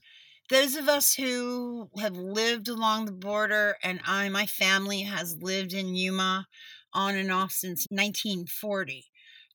Those 0.52 0.76
of 0.76 0.90
us 0.90 1.16
who 1.16 1.90
have 1.98 2.18
lived 2.18 2.68
along 2.68 3.06
the 3.06 3.14
border, 3.14 3.78
and 3.82 4.02
I, 4.06 4.28
my 4.28 4.46
family 4.46 5.04
has 5.04 5.42
lived 5.42 5.72
in 5.72 5.96
Yuma 5.96 6.46
on 6.94 7.16
and 7.16 7.32
off 7.32 7.54
since 7.54 7.88
1940 7.90 9.06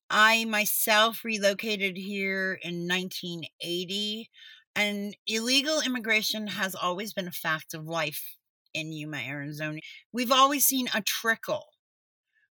I 0.09 0.45
myself 0.45 1.23
relocated 1.23 1.97
here 1.97 2.57
in 2.63 2.87
1980, 2.87 4.29
and 4.75 5.15
illegal 5.27 5.81
immigration 5.81 6.47
has 6.47 6.73
always 6.73 7.13
been 7.13 7.27
a 7.27 7.31
fact 7.31 7.75
of 7.75 7.85
life 7.85 8.37
in 8.73 8.91
Yuma, 8.91 9.17
Arizona. 9.17 9.81
We've 10.11 10.31
always 10.31 10.65
seen 10.65 10.87
a 10.95 11.01
trickle, 11.01 11.65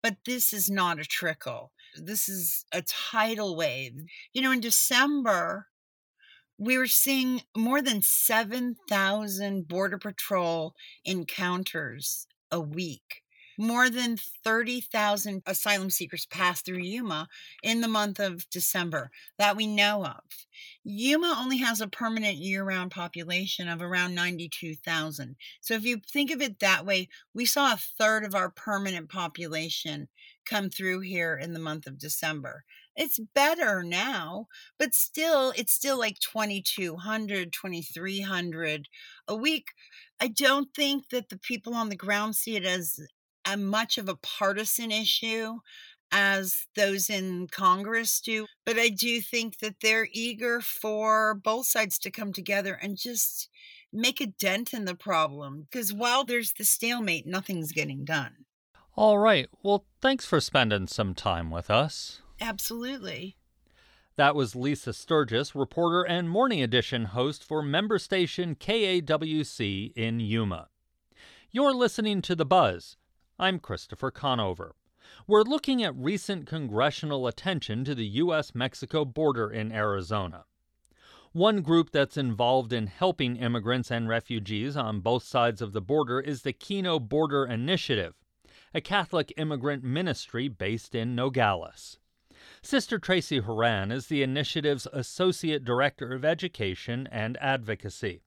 but 0.01 0.15
this 0.25 0.53
is 0.53 0.69
not 0.69 0.99
a 0.99 1.05
trickle. 1.05 1.73
This 1.95 2.29
is 2.29 2.63
a 2.71 2.83
tidal 2.83 3.57
wave. 3.57 3.95
You 4.31 4.43
know, 4.43 4.51
in 4.51 4.61
December, 4.61 5.67
we 6.59 6.77
were 6.77 6.87
seeing 6.87 7.41
more 7.55 7.81
than 7.81 8.01
7,000 8.01 9.67
Border 9.67 9.97
Patrol 9.97 10.75
encounters 11.05 12.27
a 12.51 12.59
week 12.59 13.23
more 13.59 13.89
than 13.89 14.15
30,000 14.45 15.43
asylum 15.45 15.89
seekers 15.89 16.25
passed 16.25 16.65
through 16.65 16.77
Yuma 16.77 17.27
in 17.61 17.81
the 17.81 17.89
month 17.89 18.17
of 18.17 18.49
December 18.49 19.11
that 19.37 19.57
we 19.57 19.67
know 19.67 20.05
of. 20.05 20.21
Yuma 20.85 21.35
only 21.37 21.57
has 21.57 21.81
a 21.81 21.87
permanent 21.87 22.37
year 22.37 22.63
round 22.63 22.91
population 22.91 23.67
of 23.67 23.81
around 23.81 24.15
92,000. 24.15 25.35
So 25.59 25.73
if 25.73 25.83
you 25.83 25.97
think 25.97 26.31
of 26.31 26.41
it 26.41 26.59
that 26.59 26.85
way, 26.85 27.09
we 27.33 27.45
saw 27.45 27.73
a 27.73 27.77
third 27.77 28.23
of 28.23 28.33
our 28.33 28.49
permanent 28.49 29.09
population 29.09 30.07
come 30.49 30.69
through 30.69 31.01
here 31.01 31.37
in 31.37 31.53
the 31.53 31.59
month 31.59 31.87
of 31.87 31.99
December. 31.99 32.63
It's 32.95 33.19
better 33.35 33.83
now, 33.83 34.47
but 34.77 34.93
still, 34.93 35.53
it's 35.55 35.73
still 35.73 35.97
like 35.97 36.19
2,200, 36.19 37.53
2,300 37.53 38.87
a 39.27 39.35
week. 39.35 39.67
I 40.19 40.27
don't 40.27 40.73
think 40.75 41.09
that 41.09 41.29
the 41.29 41.37
people 41.37 41.73
on 41.75 41.89
the 41.89 41.95
ground 41.95 42.35
see 42.35 42.55
it 42.55 42.65
as 42.65 42.99
a 43.45 43.55
much 43.57 43.97
of 43.97 44.09
a 44.09 44.17
partisan 44.17 44.91
issue 44.91 45.59
as 46.11 46.65
those 46.75 47.09
in 47.09 47.47
Congress 47.47 48.19
do. 48.19 48.47
But 48.65 48.77
I 48.77 48.89
do 48.89 49.21
think 49.21 49.59
that 49.59 49.75
they're 49.81 50.07
eager 50.11 50.61
for 50.61 51.35
both 51.35 51.67
sides 51.67 51.99
to 51.99 52.11
come 52.11 52.33
together 52.33 52.73
and 52.73 52.97
just 52.97 53.49
make 53.93 54.19
a 54.21 54.27
dent 54.27 54.73
in 54.73 54.85
the 54.85 54.95
problem. 54.95 55.67
Because 55.69 55.93
while 55.93 56.23
there's 56.23 56.53
the 56.53 56.65
stalemate, 56.65 57.25
nothing's 57.27 57.71
getting 57.71 58.05
done. 58.05 58.45
All 58.95 59.17
right. 59.17 59.49
Well, 59.63 59.85
thanks 60.01 60.25
for 60.25 60.39
spending 60.41 60.87
some 60.87 61.13
time 61.13 61.51
with 61.51 61.69
us. 61.69 62.21
Absolutely. 62.41 63.37
That 64.15 64.35
was 64.35 64.55
Lisa 64.55 64.91
Sturgis, 64.91 65.55
reporter 65.55 66.03
and 66.03 66.29
Morning 66.29 66.61
Edition 66.61 67.05
host 67.05 67.43
for 67.43 67.61
member 67.61 67.97
station 67.97 68.55
KAWC 68.55 69.93
in 69.95 70.19
Yuma. 70.19 70.67
You're 71.51 71.73
listening 71.73 72.21
to 72.23 72.35
The 72.35 72.45
Buzz. 72.45 72.97
I'm 73.39 73.59
Christopher 73.59 74.11
Conover. 74.11 74.75
We're 75.25 75.43
looking 75.43 75.81
at 75.81 75.95
recent 75.95 76.45
congressional 76.45 77.27
attention 77.27 77.85
to 77.85 77.95
the 77.95 78.05
U.S. 78.05 78.53
Mexico 78.53 79.05
border 79.05 79.49
in 79.49 79.71
Arizona. 79.71 80.43
One 81.31 81.61
group 81.61 81.91
that's 81.91 82.17
involved 82.17 82.73
in 82.73 82.87
helping 82.87 83.37
immigrants 83.37 83.89
and 83.91 84.09
refugees 84.09 84.75
on 84.75 84.99
both 84.99 85.23
sides 85.23 85.61
of 85.61 85.73
the 85.73 85.81
border 85.81 86.19
is 86.19 86.41
the 86.41 86.53
Kino 86.53 86.99
Border 86.99 87.45
Initiative, 87.45 88.15
a 88.73 88.81
Catholic 88.81 89.33
immigrant 89.37 89.83
ministry 89.83 90.47
based 90.47 90.95
in 90.95 91.15
Nogales. 91.15 91.97
Sister 92.61 92.99
Tracey 92.99 93.39
Horan 93.39 93.91
is 93.91 94.07
the 94.07 94.23
initiative's 94.23 94.87
Associate 94.93 95.63
Director 95.63 96.13
of 96.13 96.23
Education 96.23 97.07
and 97.11 97.37
Advocacy. 97.41 98.21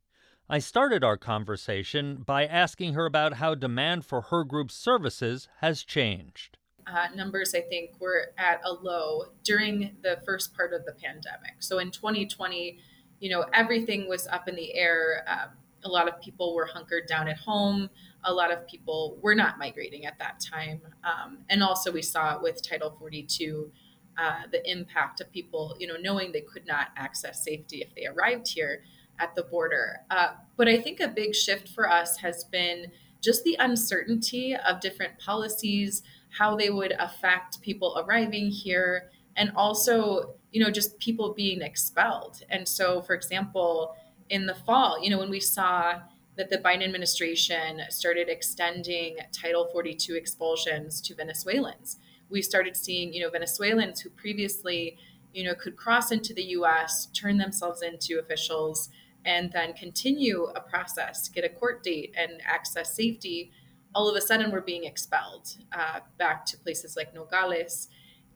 I 0.49 0.59
started 0.59 1.05
our 1.05 1.17
conversation 1.17 2.23
by 2.27 2.45
asking 2.45 2.95
her 2.95 3.07
about 3.07 3.35
how 3.35 3.55
demand 3.55 4.05
for 4.05 4.23
her 4.23 4.45
group's 4.45 4.75
services 4.75 5.49
has 5.61 5.83
changed. 5.83 6.59
Uh, 6.87 7.09
numbers, 7.15 7.55
I 7.55 7.61
think, 7.61 8.01
were 8.01 8.33
at 8.37 8.61
a 8.65 8.73
low 8.73 9.27
during 9.45 9.97
the 10.03 10.21
first 10.27 10.55
part 10.55 10.73
of 10.73 10.85
the 10.85 10.93
pandemic. 10.93 11.57
So 11.61 11.79
in 11.79 11.91
2020, 11.91 12.79
you 13.21 13.31
know, 13.31 13.47
everything 13.55 14.09
was 14.09 14.27
up 14.27 14.49
in 14.49 14.57
the 14.57 14.75
air. 14.75 15.25
Um, 15.29 15.51
a 15.85 15.89
lot 15.89 16.09
of 16.09 16.21
people 16.21 16.55
were 16.55 16.67
hunkered 16.67 17.07
down 17.07 17.29
at 17.29 17.37
home. 17.37 17.91
A 18.25 18.33
lot 18.33 18.53
of 18.53 18.67
people 18.67 19.19
were 19.21 19.35
not 19.35 19.59
migrating 19.59 20.07
at 20.07 20.19
that 20.19 20.41
time. 20.41 20.81
Um, 21.05 21.39
and 21.51 21.63
also, 21.63 21.91
we 21.91 22.03
saw 22.03 22.37
it 22.37 22.43
with 22.43 22.63
Title 22.63 22.95
42 22.99 23.71
uh, 24.19 24.43
the 24.51 24.71
impact 24.71 25.21
of 25.21 25.33
people, 25.33 25.75
you 25.79 25.87
know, 25.87 25.97
knowing 26.01 26.33
they 26.33 26.43
could 26.43 26.67
not 26.67 26.89
access 26.97 27.43
safety 27.43 27.81
if 27.81 27.95
they 27.95 28.07
arrived 28.07 28.47
here 28.47 28.83
at 29.19 29.35
the 29.35 29.43
border. 29.43 30.01
Uh, 30.11 30.33
but 30.57 30.69
I 30.69 30.79
think 30.79 31.01
a 31.01 31.09
big 31.09 31.35
shift 31.35 31.71
for 31.71 31.89
us 31.89 32.19
has 32.19 32.45
been 32.45 32.93
just 33.23 33.45
the 33.45 33.57
uncertainty 33.59 34.55
of 34.55 34.81
different 34.81 35.19
policies, 35.19 36.03
how 36.29 36.57
they 36.57 36.71
would 36.71 36.93
affect 36.99 37.63
people 37.63 38.05
arriving 38.05 38.51
here, 38.51 39.11
and 39.37 39.51
also, 39.57 40.35
you 40.51 40.63
know, 40.63 40.71
just 40.71 40.99
people 40.99 41.33
being 41.33 41.63
expelled. 41.63 42.43
And 42.51 42.69
so, 42.69 43.01
for 43.01 43.15
example, 43.15 43.97
in 44.33 44.47
the 44.47 44.55
fall, 44.55 45.03
you 45.03 45.11
know, 45.11 45.19
when 45.19 45.31
we 45.31 45.41
saw 45.41 46.01
that 46.37 46.51
the 46.51 46.59
Biden 46.59 46.83
administration 46.83 47.83
started 47.91 48.29
extending 48.29 49.19
Title 49.33 49.69
42 49.73 50.15
expulsions 50.15 51.01
to 51.03 51.15
Venezuelans 51.15 51.99
we 52.33 52.43
started 52.43 52.77
seeing, 52.77 53.13
you 53.13 53.21
know, 53.21 53.31
Venezuelans 53.31 54.01
who 54.01 54.11
previously, 54.11 54.97
you 55.35 55.45
know, 55.45 55.55
could 55.55 55.77
cross 55.77 56.11
into 56.11 56.35
the 56.35 56.43
U.S., 56.57 57.07
turn 57.13 57.37
themselves 57.37 57.83
into 57.83 58.19
officials, 58.19 58.89
and 59.25 59.53
then 59.53 59.75
continue 59.75 60.47
a 60.57 60.61
process, 60.61 61.29
get 61.29 61.45
a 61.45 61.49
court 61.49 61.85
date, 61.85 62.13
and 62.17 62.41
access 62.45 62.97
safety. 62.97 63.53
All 63.95 64.09
of 64.09 64.17
a 64.17 64.21
sudden, 64.21 64.51
we're 64.51 64.63
being 64.63 64.85
expelled 64.85 65.57
uh, 65.73 66.01
back 66.19 66.45
to 66.47 66.57
places 66.57 66.97
like 66.97 67.15
Nogales. 67.15 67.89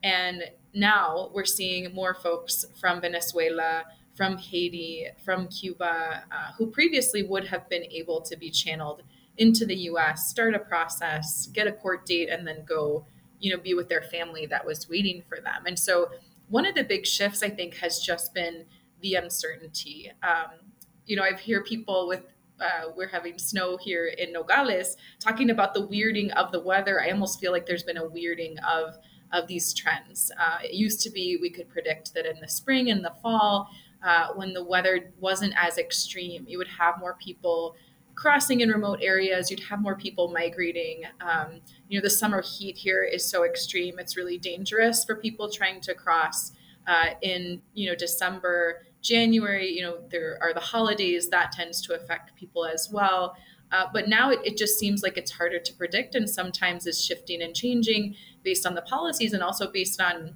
And 0.03 0.43
now 0.73 1.31
we're 1.33 1.45
seeing 1.45 1.93
more 1.93 2.13
folks 2.13 2.65
from 2.79 3.01
Venezuela, 3.01 3.83
from 4.17 4.37
Haiti, 4.39 5.05
from 5.23 5.47
Cuba, 5.47 6.23
uh, 6.31 6.51
who 6.57 6.67
previously 6.71 7.21
would 7.21 7.45
have 7.45 7.69
been 7.69 7.83
able 7.83 8.19
to 8.21 8.35
be 8.35 8.49
channeled 8.49 9.03
into 9.37 9.63
the 9.63 9.75
US, 9.91 10.27
start 10.27 10.55
a 10.55 10.59
process, 10.59 11.47
get 11.53 11.67
a 11.67 11.71
court 11.71 12.07
date, 12.07 12.29
and 12.29 12.45
then 12.45 12.65
go 12.65 13.05
you 13.39 13.55
know 13.55 13.61
be 13.61 13.75
with 13.75 13.87
their 13.87 14.01
family 14.01 14.47
that 14.47 14.65
was 14.65 14.89
waiting 14.89 15.21
for 15.29 15.39
them. 15.39 15.65
And 15.67 15.77
so 15.77 16.09
one 16.49 16.65
of 16.65 16.73
the 16.73 16.83
big 16.83 17.05
shifts 17.05 17.43
i 17.43 17.49
think 17.49 17.75
has 17.75 17.99
just 17.99 18.33
been 18.33 18.65
the 19.01 19.13
uncertainty. 19.13 20.11
Um, 20.23 20.71
you 21.05 21.15
know 21.15 21.23
i've 21.23 21.39
hear 21.39 21.63
people 21.63 22.07
with 22.07 22.23
uh, 22.59 22.89
we're 22.95 23.07
having 23.07 23.37
snow 23.37 23.77
here 23.77 24.07
in 24.07 24.33
nogales 24.33 24.97
talking 25.19 25.51
about 25.51 25.75
the 25.75 25.87
weirding 25.87 26.31
of 26.31 26.51
the 26.51 26.59
weather. 26.59 26.99
I 26.99 27.11
almost 27.11 27.39
feel 27.39 27.51
like 27.51 27.67
there's 27.67 27.83
been 27.83 27.97
a 27.97 28.09
weirding 28.09 28.55
of 28.67 28.97
of 29.31 29.47
these 29.47 29.73
trends. 29.73 30.31
Uh, 30.39 30.59
it 30.63 30.73
used 30.73 31.01
to 31.01 31.09
be 31.09 31.37
we 31.39 31.49
could 31.49 31.69
predict 31.69 32.13
that 32.13 32.25
in 32.25 32.39
the 32.39 32.47
spring 32.47 32.89
and 32.89 33.03
the 33.05 33.13
fall 33.21 33.69
uh, 34.03 34.27
when 34.35 34.53
the 34.53 34.63
weather 34.63 35.11
wasn't 35.19 35.53
as 35.57 35.77
extreme 35.77 36.45
you 36.47 36.57
would 36.57 36.67
have 36.67 36.99
more 36.99 37.15
people 37.19 37.75
crossing 38.17 38.61
in 38.61 38.69
remote 38.69 38.99
areas, 39.01 39.49
you'd 39.49 39.61
have 39.61 39.79
more 39.79 39.95
people 39.95 40.27
migrating. 40.29 41.03
Um, 41.21 41.61
you 41.87 41.97
know, 41.97 42.03
the 42.03 42.09
summer 42.09 42.41
heat 42.41 42.75
here 42.75 43.03
is 43.03 43.23
so 43.23 43.45
extreme; 43.45 43.99
it's 43.99 44.17
really 44.17 44.37
dangerous 44.37 45.05
for 45.05 45.15
people 45.15 45.49
trying 45.49 45.79
to 45.81 45.93
cross 45.93 46.51
uh, 46.87 47.11
in 47.21 47.61
you 47.73 47.87
know 47.87 47.95
December, 47.95 48.83
January. 49.01 49.69
You 49.69 49.83
know, 49.83 49.99
there 50.09 50.37
are 50.41 50.53
the 50.53 50.59
holidays 50.59 51.29
that 51.29 51.53
tends 51.53 51.81
to 51.83 51.95
affect 51.95 52.35
people 52.35 52.65
as 52.65 52.89
well. 52.91 53.37
Uh, 53.71 53.85
but 53.91 54.07
now 54.07 54.31
it, 54.31 54.39
it 54.45 54.57
just 54.57 54.79
seems 54.79 55.03
like 55.03 55.17
it's 55.17 55.31
harder 55.31 55.59
to 55.59 55.73
predict, 55.73 56.15
and 56.15 56.29
sometimes 56.29 56.87
is 56.87 57.03
shifting 57.03 57.41
and 57.41 57.55
changing 57.55 58.15
based 58.43 58.65
on 58.65 58.73
the 58.73 58.81
policies 58.81 59.31
and 59.31 59.43
also 59.43 59.71
based 59.71 60.01
on 60.01 60.35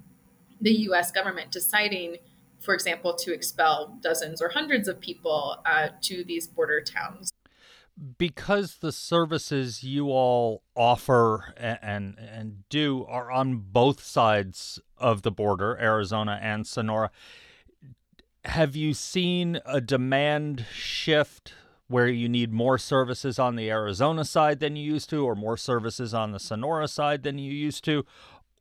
the 0.60 0.72
U.S. 0.82 1.10
government 1.10 1.50
deciding 1.50 2.18
for 2.62 2.74
example, 2.74 3.14
to 3.14 3.32
expel 3.32 3.98
dozens 4.00 4.40
or 4.40 4.48
hundreds 4.48 4.88
of 4.88 5.00
people 5.00 5.58
uh, 5.66 5.88
to 6.02 6.24
these 6.24 6.46
border 6.46 6.80
towns 6.80 7.32
because 8.18 8.76
the 8.76 8.92
services 8.92 9.84
you 9.84 10.08
all 10.10 10.62
offer 10.74 11.54
and, 11.56 11.78
and, 11.82 12.18
and 12.18 12.68
do 12.68 13.04
are 13.08 13.30
on 13.30 13.56
both 13.58 14.02
sides 14.02 14.80
of 14.98 15.22
the 15.22 15.30
border, 15.30 15.78
Arizona 15.80 16.38
and 16.42 16.66
Sonora, 16.66 17.10
have 18.44 18.74
you 18.74 18.94
seen 18.94 19.60
a 19.66 19.80
demand 19.80 20.64
shift 20.72 21.54
where 21.88 22.08
you 22.08 22.28
need 22.28 22.52
more 22.52 22.78
services 22.78 23.38
on 23.38 23.56
the 23.56 23.70
Arizona 23.70 24.24
side 24.24 24.60
than 24.60 24.74
you 24.74 24.92
used 24.92 25.10
to, 25.10 25.24
or 25.24 25.34
more 25.34 25.56
services 25.56 26.14
on 26.14 26.32
the 26.32 26.40
Sonora 26.40 26.88
side 26.88 27.22
than 27.22 27.38
you 27.38 27.52
used 27.52 27.84
to? 27.84 28.04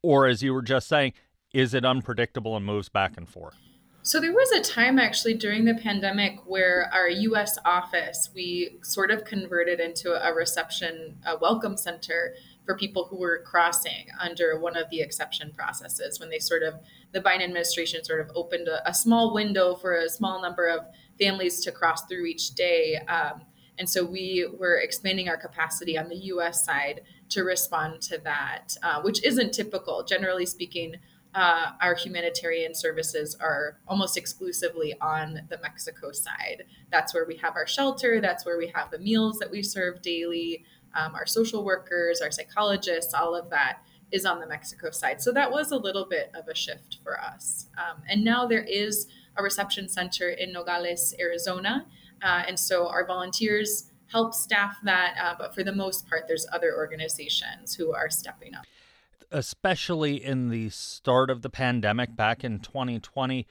Or, 0.03 0.27
as 0.27 0.43
you 0.43 0.53
were 0.53 0.61
just 0.61 0.87
saying, 0.87 1.13
is 1.53 1.73
it 1.73 1.85
unpredictable 1.85 2.57
and 2.57 2.65
moves 2.65 2.89
back 2.89 3.15
and 3.17 3.29
forth? 3.29 3.55
So 4.03 4.19
there 4.19 4.33
was 4.33 4.51
a 4.51 4.61
time 4.61 4.97
actually 4.97 5.35
during 5.35 5.65
the 5.65 5.75
pandemic 5.75 6.39
where 6.45 6.89
our 6.91 7.07
US 7.07 7.59
office, 7.65 8.29
we 8.33 8.79
sort 8.81 9.11
of 9.11 9.25
converted 9.25 9.79
into 9.79 10.13
a 10.13 10.33
reception, 10.33 11.17
a 11.23 11.37
welcome 11.37 11.77
center 11.77 12.33
for 12.65 12.75
people 12.75 13.05
who 13.05 13.17
were 13.17 13.43
crossing 13.45 14.07
under 14.19 14.59
one 14.59 14.75
of 14.75 14.89
the 14.89 15.01
exception 15.01 15.51
processes 15.55 16.19
when 16.19 16.31
they 16.31 16.39
sort 16.39 16.63
of, 16.63 16.75
the 17.11 17.21
Biden 17.21 17.43
administration 17.43 18.03
sort 18.03 18.21
of 18.21 18.31
opened 18.33 18.67
a, 18.67 18.87
a 18.89 18.93
small 18.93 19.35
window 19.35 19.75
for 19.75 19.95
a 19.95 20.09
small 20.09 20.41
number 20.41 20.65
of 20.65 20.79
families 21.19 21.63
to 21.63 21.71
cross 21.71 22.03
through 22.05 22.25
each 22.25 22.55
day. 22.55 22.95
Um, 23.07 23.41
and 23.77 23.87
so 23.87 24.03
we 24.03 24.47
were 24.57 24.77
expanding 24.77 25.29
our 25.29 25.37
capacity 25.37 25.95
on 25.95 26.09
the 26.09 26.15
US 26.15 26.65
side 26.65 27.01
to 27.29 27.43
respond 27.43 28.01
to 28.01 28.17
that, 28.23 28.75
uh, 28.81 29.01
which 29.03 29.23
isn't 29.23 29.53
typical. 29.53 30.03
Generally 30.03 30.47
speaking, 30.47 30.95
uh, 31.33 31.71
our 31.81 31.95
humanitarian 31.95 32.75
services 32.75 33.37
are 33.39 33.77
almost 33.87 34.17
exclusively 34.17 34.95
on 34.99 35.41
the 35.49 35.57
Mexico 35.61 36.11
side. 36.11 36.65
That's 36.91 37.13
where 37.13 37.25
we 37.25 37.37
have 37.37 37.55
our 37.55 37.67
shelter, 37.67 38.19
that's 38.19 38.45
where 38.45 38.57
we 38.57 38.71
have 38.75 38.91
the 38.91 38.99
meals 38.99 39.39
that 39.39 39.49
we 39.49 39.63
serve 39.63 40.01
daily, 40.01 40.65
um, 40.93 41.15
our 41.15 41.25
social 41.25 41.63
workers, 41.63 42.21
our 42.21 42.31
psychologists, 42.31 43.13
all 43.13 43.35
of 43.35 43.49
that 43.49 43.79
is 44.11 44.25
on 44.25 44.39
the 44.41 44.47
Mexico 44.47 44.91
side. 44.91 45.21
So 45.21 45.31
that 45.31 45.49
was 45.49 45.71
a 45.71 45.77
little 45.77 46.05
bit 46.05 46.31
of 46.33 46.47
a 46.49 46.55
shift 46.55 46.97
for 47.01 47.19
us. 47.19 47.67
Um, 47.77 48.03
and 48.09 48.25
now 48.25 48.45
there 48.45 48.63
is 48.63 49.07
a 49.37 49.43
reception 49.43 49.87
center 49.87 50.29
in 50.29 50.51
Nogales, 50.51 51.15
Arizona. 51.17 51.85
Uh, 52.21 52.43
and 52.47 52.59
so 52.59 52.89
our 52.89 53.05
volunteers 53.05 53.89
help 54.07 54.33
staff 54.33 54.75
that, 54.83 55.15
uh, 55.21 55.35
but 55.39 55.55
for 55.55 55.63
the 55.63 55.73
most 55.73 56.09
part, 56.09 56.25
there's 56.27 56.45
other 56.51 56.75
organizations 56.75 57.73
who 57.73 57.93
are 57.93 58.09
stepping 58.09 58.53
up 58.53 58.65
especially 59.31 60.23
in 60.23 60.49
the 60.49 60.69
start 60.69 61.29
of 61.29 61.41
the 61.41 61.49
pandemic 61.49 62.15
back 62.15 62.43
in 62.43 62.59
2020 62.59 63.47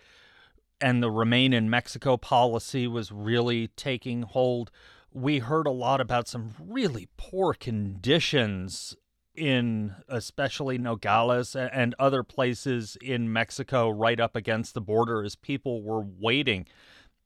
and 0.80 1.02
the 1.02 1.10
remain 1.10 1.52
in 1.52 1.68
Mexico 1.68 2.16
policy 2.16 2.86
was 2.86 3.12
really 3.12 3.68
taking 3.68 4.22
hold, 4.22 4.70
we 5.12 5.38
heard 5.38 5.66
a 5.66 5.72
lot 5.72 6.00
about 6.00 6.28
some 6.28 6.54
really 6.58 7.08
poor 7.16 7.54
conditions 7.54 8.96
in 9.34 9.94
especially 10.08 10.76
Nogales 10.78 11.54
and 11.56 11.94
other 11.98 12.22
places 12.22 12.96
in 13.00 13.32
Mexico 13.32 13.88
right 13.88 14.20
up 14.20 14.36
against 14.36 14.74
the 14.74 14.80
border 14.80 15.22
as 15.24 15.36
people 15.36 15.82
were 15.82 16.02
waiting. 16.02 16.66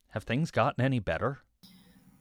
Have 0.08 0.24
things 0.24 0.50
gotten 0.50 0.84
any 0.84 1.00
better? 1.00 1.40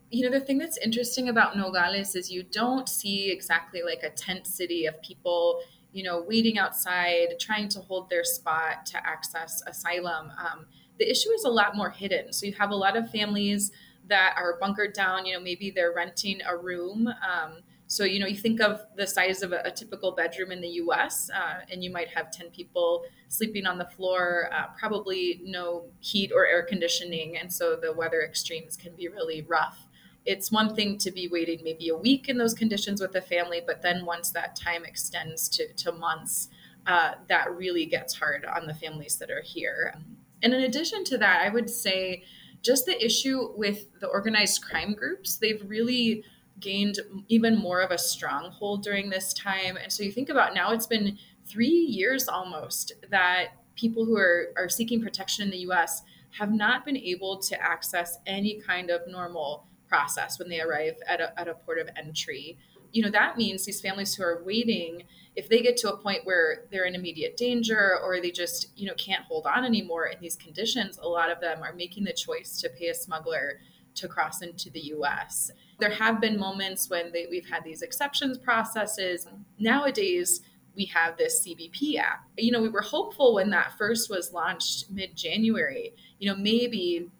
You 0.10 0.30
know, 0.30 0.38
the 0.38 0.46
thing 0.46 0.58
that's 0.58 0.78
interesting 0.78 1.30
about 1.30 1.58
Nogales 1.58 2.16
is 2.16 2.32
you 2.32 2.44
don't 2.44 2.88
see 2.88 3.32
exactly 3.32 3.82
like 3.84 4.04
a 4.04 4.10
tent 4.10 4.48
city 4.48 4.86
of 4.86 5.02
people 5.02 5.60
you 5.94 6.04
know, 6.04 6.22
waiting 6.28 6.58
outside, 6.58 7.40
trying 7.40 7.70
to 7.70 7.80
hold 7.80 8.10
their 8.10 8.24
spot 8.24 8.86
to 8.88 9.08
access 9.08 9.62
asylum. 9.68 10.32
Um, 10.38 10.66
the 11.00 11.10
issue 11.10 11.30
is 11.32 11.44
a 11.44 11.50
lot 11.50 11.76
more 11.76 11.90
hidden. 11.90 12.34
So 12.34 12.46
you 12.46 12.54
have 12.54 12.72
a 12.72 12.76
lot 12.76 12.98
of 12.98 13.10
families 13.10 13.72
that 14.10 14.36
are 14.38 14.58
bunkered 14.60 14.94
down. 14.94 15.26
You 15.26 15.34
know, 15.36 15.40
maybe 15.40 15.72
they're 15.72 15.94
renting 15.94 16.42
a 16.48 16.58
room. 16.58 17.08
Um, 17.08 17.60
So, 17.88 18.06
you 18.06 18.20
know, 18.20 18.26
you 18.26 18.38
think 18.38 18.60
of 18.60 18.82
the 18.96 19.06
size 19.06 19.44
of 19.44 19.52
a, 19.52 19.62
a 19.66 19.72
typical 19.72 20.14
bedroom 20.14 20.52
in 20.52 20.62
the 20.62 20.70
US, 20.84 21.30
uh, 21.30 21.60
and 21.70 21.84
you 21.84 21.92
might 21.92 22.08
have 22.10 22.32
10 22.32 22.50
people 22.50 23.04
sleeping 23.28 23.68
on 23.68 23.78
the 23.78 23.86
floor, 23.86 24.50
uh, 24.52 24.68
probably 24.80 25.42
no 25.44 25.86
heat 26.00 26.32
or 26.34 26.48
air 26.48 26.64
conditioning. 26.64 27.38
And 27.38 27.54
so 27.54 27.76
the 27.76 27.94
weather 27.94 28.22
extremes 28.24 28.76
can 28.78 28.96
be 28.96 29.08
really 29.10 29.44
rough. 29.44 29.88
It's 30.26 30.52
one 30.52 30.76
thing 30.76 30.98
to 31.00 31.12
be 31.12 31.28
waiting 31.28 31.60
maybe 31.64 31.90
a 31.90 31.98
week 31.98 32.30
in 32.30 32.38
those 32.38 32.54
conditions 32.54 33.02
with 33.02 33.16
a 33.16 33.22
family, 33.22 33.62
but 33.66 33.82
then 33.82 34.06
once 34.06 34.32
that 34.32 34.56
time 34.56 34.86
extends 34.86 35.50
to, 35.50 35.74
to 35.74 35.92
months, 35.92 36.50
uh, 36.88 37.14
that 37.30 37.56
really 37.56 37.86
gets 37.86 38.16
hard 38.16 38.46
on 38.46 38.68
the 38.68 38.74
families 38.74 39.18
that 39.18 39.30
are 39.30 39.42
here. 39.42 39.94
And 40.42 40.54
in 40.54 40.62
addition 40.62 41.04
to 41.06 41.18
that, 41.20 41.42
I 41.42 41.50
would 41.50 41.70
say 41.70 42.24
just 42.62 42.86
the 42.86 43.04
issue 43.04 43.50
with 43.56 44.00
the 44.00 44.08
organized 44.08 44.64
crime 44.64 44.94
groups, 44.94 45.38
they've 45.38 45.64
really 45.68 46.24
gained 46.60 47.00
even 47.28 47.58
more 47.58 47.82
of 47.82 47.92
a 47.92 47.98
stronghold 47.98 48.84
during 48.84 49.10
this 49.10 49.34
time. 49.34 49.78
And 49.78 49.92
so 49.92 50.04
you 50.04 50.12
think 50.12 50.30
about 50.30 50.54
now 50.54 50.72
it's 50.72 50.88
been 50.88 51.18
three 51.46 51.68
years 51.68 52.28
almost 52.28 52.94
that 53.10 53.48
people 53.76 54.06
who 54.06 54.18
are, 54.18 54.54
are 54.56 54.70
seeking 54.70 55.02
protection 55.02 55.44
in 55.44 55.52
the 55.52 55.70
US 55.70 56.04
have 56.32 56.52
not 56.52 56.86
been 56.86 56.98
able 56.98 57.38
to 57.38 57.62
access 57.62 58.18
any 58.26 58.60
kind 58.60 58.90
of 58.90 59.02
normal 59.08 59.68
process 59.94 60.40
when 60.40 60.50
they 60.50 60.60
arrive 60.60 60.96
at 61.08 61.22
a, 61.22 61.40
at 61.40 61.48
a 61.48 61.54
port 61.54 61.78
of 61.78 61.88
entry. 61.96 62.58
You 62.92 63.04
know, 63.04 63.12
that 63.12 63.38
means 63.38 63.64
these 63.64 63.80
families 63.80 64.16
who 64.16 64.24
are 64.24 64.42
waiting, 64.44 65.04
if 65.36 65.50
they 65.50 65.62
get 65.62 65.78
to 65.78 65.94
a 65.94 65.98
point 65.98 66.22
where 66.24 66.66
they're 66.72 66.86
in 66.86 66.96
immediate 66.96 67.38
danger 67.38 68.00
or 68.04 68.20
they 68.20 68.32
just, 68.32 68.70
you 68.76 68.88
know, 68.88 68.96
can't 68.96 69.24
hold 69.26 69.46
on 69.46 69.64
anymore 69.64 70.08
in 70.08 70.20
these 70.20 70.36
conditions, 70.36 70.98
a 70.98 71.08
lot 71.08 71.30
of 71.30 71.40
them 71.42 71.62
are 71.62 71.74
making 71.74 72.06
the 72.06 72.14
choice 72.14 72.60
to 72.62 72.70
pay 72.70 72.88
a 72.88 72.96
smuggler 72.96 73.60
to 73.94 74.08
cross 74.08 74.42
into 74.42 74.72
the 74.72 74.80
US. 74.96 75.52
There 75.80 75.92
have 75.92 76.20
been 76.20 76.40
moments 76.40 76.90
when 76.90 77.12
they, 77.12 77.28
we've 77.30 77.48
had 77.48 77.64
these 77.64 77.84
exceptions 77.84 78.40
processes. 78.40 79.28
Nowadays, 79.60 80.42
we 80.76 80.86
have 80.86 81.18
this 81.18 81.46
CBP 81.46 81.98
app. 81.98 82.24
You 82.36 82.52
know, 82.52 82.64
we 82.64 82.70
were 82.70 82.82
hopeful 82.82 83.36
when 83.36 83.52
that 83.52 83.74
first 83.78 84.10
was 84.10 84.34
launched 84.34 84.90
mid 84.90 85.16
January, 85.16 85.94
you 86.18 86.28
know, 86.28 86.36
maybe 86.36 87.12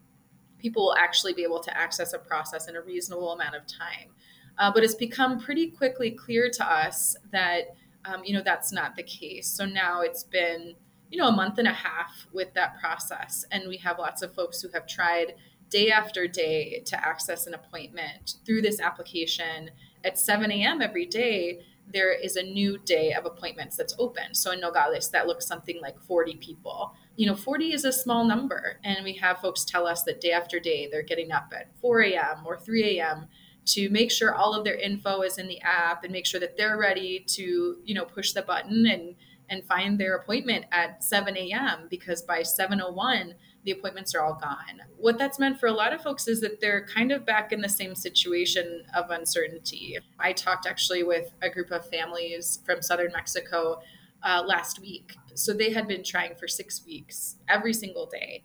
people 0.64 0.86
will 0.86 0.96
actually 0.96 1.34
be 1.34 1.44
able 1.44 1.60
to 1.60 1.78
access 1.78 2.14
a 2.14 2.18
process 2.18 2.70
in 2.70 2.78
a 2.78 2.82
reasonable 2.82 3.34
amount 3.34 3.54
of 3.54 3.68
time. 3.68 4.10
Uh, 4.58 4.72
but 4.74 4.82
it's 4.82 4.96
become 4.96 5.38
pretty 5.40 5.70
quickly 5.70 6.10
clear 6.10 6.50
to 6.50 6.66
us 6.66 7.18
that, 7.34 7.76
um, 8.06 8.24
you 8.24 8.34
know, 8.34 8.42
that's 8.44 8.72
not 8.72 8.96
the 8.96 9.04
case. 9.04 9.48
So 9.48 9.66
now 9.66 10.02
it's 10.02 10.24
been, 10.24 10.76
you 11.10 11.18
know, 11.18 11.28
a 11.28 11.32
month 11.32 11.58
and 11.58 11.68
a 11.68 11.74
half 11.74 12.28
with 12.32 12.54
that 12.54 12.80
process. 12.80 13.44
And 13.52 13.68
we 13.68 13.78
have 13.78 14.00
lots 14.00 14.22
of 14.22 14.34
folks 14.34 14.62
who 14.62 14.70
have 14.70 14.88
tried 14.88 15.34
day 15.70 15.92
after 15.92 16.28
day 16.28 16.82
to 16.86 17.06
access 17.06 17.46
an 17.46 17.56
appointment 17.56 18.36
through 18.46 18.62
this 18.62 18.80
application 18.80 19.70
at 20.06 20.18
7 20.18 20.50
a.m. 20.50 20.82
every 20.82 21.06
day. 21.06 21.60
There 21.92 22.14
is 22.14 22.38
a 22.38 22.44
new 22.44 22.78
day 22.78 23.12
of 23.12 23.26
appointments 23.26 23.76
that's 23.76 23.96
open. 24.00 24.34
So 24.34 24.52
in 24.52 24.62
Nogales, 24.62 25.10
that 25.10 25.28
looks 25.28 25.46
something 25.46 25.82
like 25.82 26.00
40 26.00 26.36
people. 26.36 26.94
You 27.16 27.28
know, 27.28 27.36
40 27.36 27.74
is 27.74 27.86
a 27.86 27.92
small 27.92 28.26
number. 28.26 28.80
And 28.84 29.04
we 29.04 29.14
have 29.14 29.40
folks 29.40 29.66
tell 29.66 29.86
us 29.86 30.04
that 30.04 30.22
day 30.22 30.32
after 30.32 30.60
day, 30.60 30.88
they're 30.92 31.04
getting 31.04 31.32
up 31.32 31.54
at 31.56 31.70
4 31.80 32.02
a.m. 32.02 32.46
or 32.46 32.58
3 32.58 33.00
a.m. 33.00 33.28
to 33.66 33.90
make 33.90 34.12
sure 34.12 34.34
all 34.34 34.54
of 34.54 34.64
their 34.64 34.76
info 34.76 35.22
is 35.22 35.38
in 35.38 35.48
the 35.48 35.62
app 35.62 36.04
and 36.04 36.12
make 36.12 36.26
sure 36.26 36.40
that 36.40 36.58
they're 36.58 36.78
ready 36.78 37.24
to, 37.28 37.78
you 37.84 37.94
know, 37.94 38.06
push 38.06 38.34
the 38.34 38.42
button 38.42 38.86
and 38.88 39.16
and 39.50 39.64
find 39.66 40.00
their 40.00 40.16
appointment 40.16 40.66
at 40.72 41.04
7 41.04 41.36
a.m. 41.38 41.88
because 41.90 42.22
by 42.22 42.42
7:01 42.42 43.34
the 43.66 43.72
appointments 43.72 44.14
are 44.14 44.22
all 44.22 44.34
gone. 44.34 44.82
What 44.98 45.18
that's 45.18 45.40
meant 45.40 45.60
for 45.60 45.68
a 45.68 45.72
lot 45.72 45.94
of 45.94 46.02
folks 46.02 46.28
is 46.28 46.42
that 46.42 46.60
they're 46.60 46.86
kind 46.86 47.12
of 47.12 47.26
back 47.26 47.54
in 47.54 47.62
the 47.62 47.70
same 47.70 47.96
situation 47.96 48.84
of 48.94 49.10
uncertainty. 49.10 49.98
I 50.20 50.34
talked 50.34 50.66
actually 50.66 51.04
with 51.04 51.32
a 51.42 51.50
group 51.50 51.72
of 51.72 51.88
families 51.88 52.60
from 52.66 52.82
southern 52.82 53.14
Mexico 53.14 53.82
uh, 54.24 54.44
last 54.46 54.80
week. 54.80 55.16
So 55.36 55.54
they 55.54 55.72
had 55.72 55.88
been 55.88 56.04
trying 56.04 56.36
for 56.36 56.48
six 56.48 56.86
weeks 56.86 57.38
every 57.50 57.74
single 57.74 58.06
day. 58.06 58.44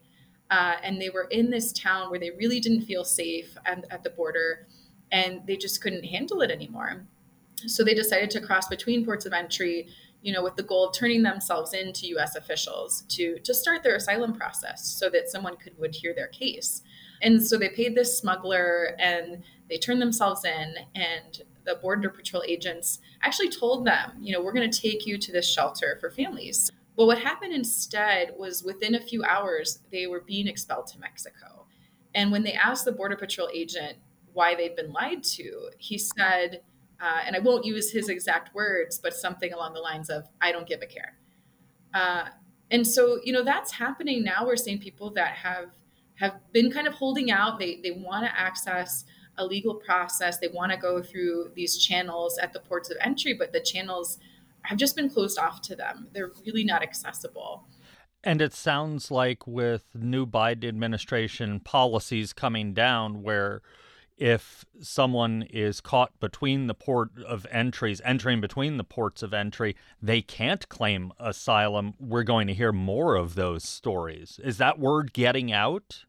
Uh, 0.51 0.77
and 0.83 1.01
they 1.01 1.11
were 1.11 1.29
in 1.31 1.51
this 1.51 1.73
town 1.73 2.11
where 2.11 2.19
they 2.19 2.31
really 2.31 2.59
didn't 2.59 2.83
feel 2.83 3.05
safe 3.05 3.57
and, 3.67 3.85
at 3.91 4.03
the 4.03 4.11
border 4.11 4.67
and 5.13 5.47
they 5.47 5.57
just 5.57 5.83
couldn't 5.83 6.05
handle 6.05 6.41
it 6.41 6.51
anymore. 6.51 7.07
So 7.67 7.85
they 7.85 7.95
decided 7.95 8.31
to 8.31 8.41
cross 8.41 8.69
between 8.69 9.05
ports 9.05 9.27
of 9.27 9.33
entry 9.33 9.89
you 10.21 10.33
know, 10.33 10.43
with 10.43 10.57
the 10.57 10.63
goal 10.63 10.89
of 10.89 10.95
turning 10.95 11.23
themselves 11.23 11.75
into 11.75 12.09
U.S. 12.09 12.35
officials 12.35 13.03
to 13.09 13.39
to 13.41 13.55
start 13.55 13.83
their 13.83 13.97
asylum 13.97 14.35
process, 14.35 14.85
so 14.85 15.09
that 15.11 15.29
someone 15.29 15.57
could 15.57 15.79
would 15.79 15.95
hear 15.95 16.15
their 16.15 16.27
case. 16.29 16.83
And 17.23 17.45
so 17.45 17.57
they 17.57 17.69
paid 17.69 17.95
this 17.95 18.19
smuggler, 18.19 18.97
and 18.99 19.43
they 19.69 19.79
turned 19.79 20.03
themselves 20.03 20.45
in, 20.45 20.75
and 20.95 21.43
the 21.69 21.77
border 21.77 22.11
patrol 22.11 22.43
agents 22.47 22.99
actually 23.23 23.51
told 23.51 23.87
them, 23.87 24.13
you 24.21 24.33
know, 24.33 24.43
we're 24.43 24.53
going 24.53 24.71
to 24.71 24.81
take 24.81 25.07
you 25.07 25.19
to 25.19 25.33
this 25.33 25.49
shelter 25.49 25.99
for 26.01 26.11
families. 26.11 26.71
But 26.97 27.07
what 27.07 27.19
happened 27.19 27.53
instead 27.53 28.35
was 28.37 28.65
within 28.65 28.97
a 28.97 29.01
few 29.01 29.23
hours, 29.23 29.81
they 29.93 30.07
were 30.07 30.21
being 30.21 30.49
expelled 30.49 30.89
to 30.89 30.99
Mexico. 30.99 31.67
And 32.15 32.33
when 32.33 32.43
they 32.43 32.55
asked 32.55 32.85
the 32.85 32.93
border 32.93 33.17
patrol 33.17 33.49
agent 33.55 33.99
why 34.33 34.55
they'd 34.55 34.75
been 34.75 34.93
lied 34.93 35.23
to, 35.23 35.71
he 35.79 35.99
said 35.99 36.63
uh, 37.01 37.21
and 37.25 37.37
I 37.37 37.39
won't 37.39 37.65
use 37.65 37.93
his 37.93 38.09
exact 38.09 38.55
words, 38.55 38.99
but 38.99 39.15
something 39.15 39.53
along 39.53 39.75
the 39.75 39.81
lines 39.81 40.11
of, 40.11 40.25
I 40.41 40.51
don't 40.51 40.67
give 40.67 40.83
a 40.83 40.87
care. 40.87 41.17
Uh, 41.95 42.25
and 42.71 42.87
so, 42.87 43.21
you 43.23 43.33
know, 43.33 43.45
that's 43.45 43.73
happening 43.73 44.25
now. 44.25 44.45
We're 44.45 44.57
seeing 44.57 44.79
people 44.79 45.11
that 45.11 45.35
have 45.37 45.71
have 46.17 46.41
been 46.53 46.69
kind 46.69 46.89
of 46.89 46.95
holding 46.95 47.31
out. 47.31 47.61
They, 47.61 47.79
they 47.81 47.93
want 47.93 48.27
to 48.27 48.39
access 48.39 49.05
a 49.39 49.47
legal 49.47 49.75
process. 49.75 50.39
They 50.39 50.49
want 50.49 50.73
to 50.73 50.79
go 50.79 51.03
through 51.03 51.53
these 51.55 51.79
channels 51.79 52.39
at 52.39 52.53
the 52.53 52.61
ports 52.61 52.91
of 52.91 52.97
entry, 53.01 53.35
but 53.35 53.53
the 53.53 53.61
channels 53.61 54.19
have 54.63 54.79
just 54.79 54.97
been 54.97 55.09
closed 55.09 55.39
off 55.39 55.63
to 55.63 55.77
them. 55.77 56.09
They're 56.13 56.33
really 56.45 56.65
not 56.65 56.83
accessible. 56.83 57.67
And 58.25 58.43
it 58.43 58.53
sounds 58.53 59.11
like 59.11 59.47
with 59.47 59.85
new 59.95 60.27
Biden 60.27 60.69
administration 60.69 61.61
policies 61.61 62.33
coming 62.33 62.75
down, 62.75 63.23
where 63.23 63.63
if 64.17 64.65
someone 64.81 65.43
is 65.49 65.81
caught 65.81 66.19
between 66.19 66.67
the 66.67 66.75
port 66.75 67.11
of 67.25 67.47
entries, 67.53 68.01
entering 68.05 68.41
between 68.41 68.77
the 68.77 68.85
ports 68.85 69.23
of 69.23 69.33
entry, 69.33 69.77
they 70.03 70.21
can't 70.21 70.69
claim 70.69 71.13
asylum. 71.21 71.95
We're 72.01 72.25
going 72.25 72.49
to 72.49 72.55
hear 72.55 72.73
more 72.73 73.15
of 73.15 73.37
those 73.37 73.63
stories. 73.63 74.41
Is 74.43 74.59
that 74.59 74.81
word 74.81 75.13
getting 75.13 75.53
out? 75.53 76.05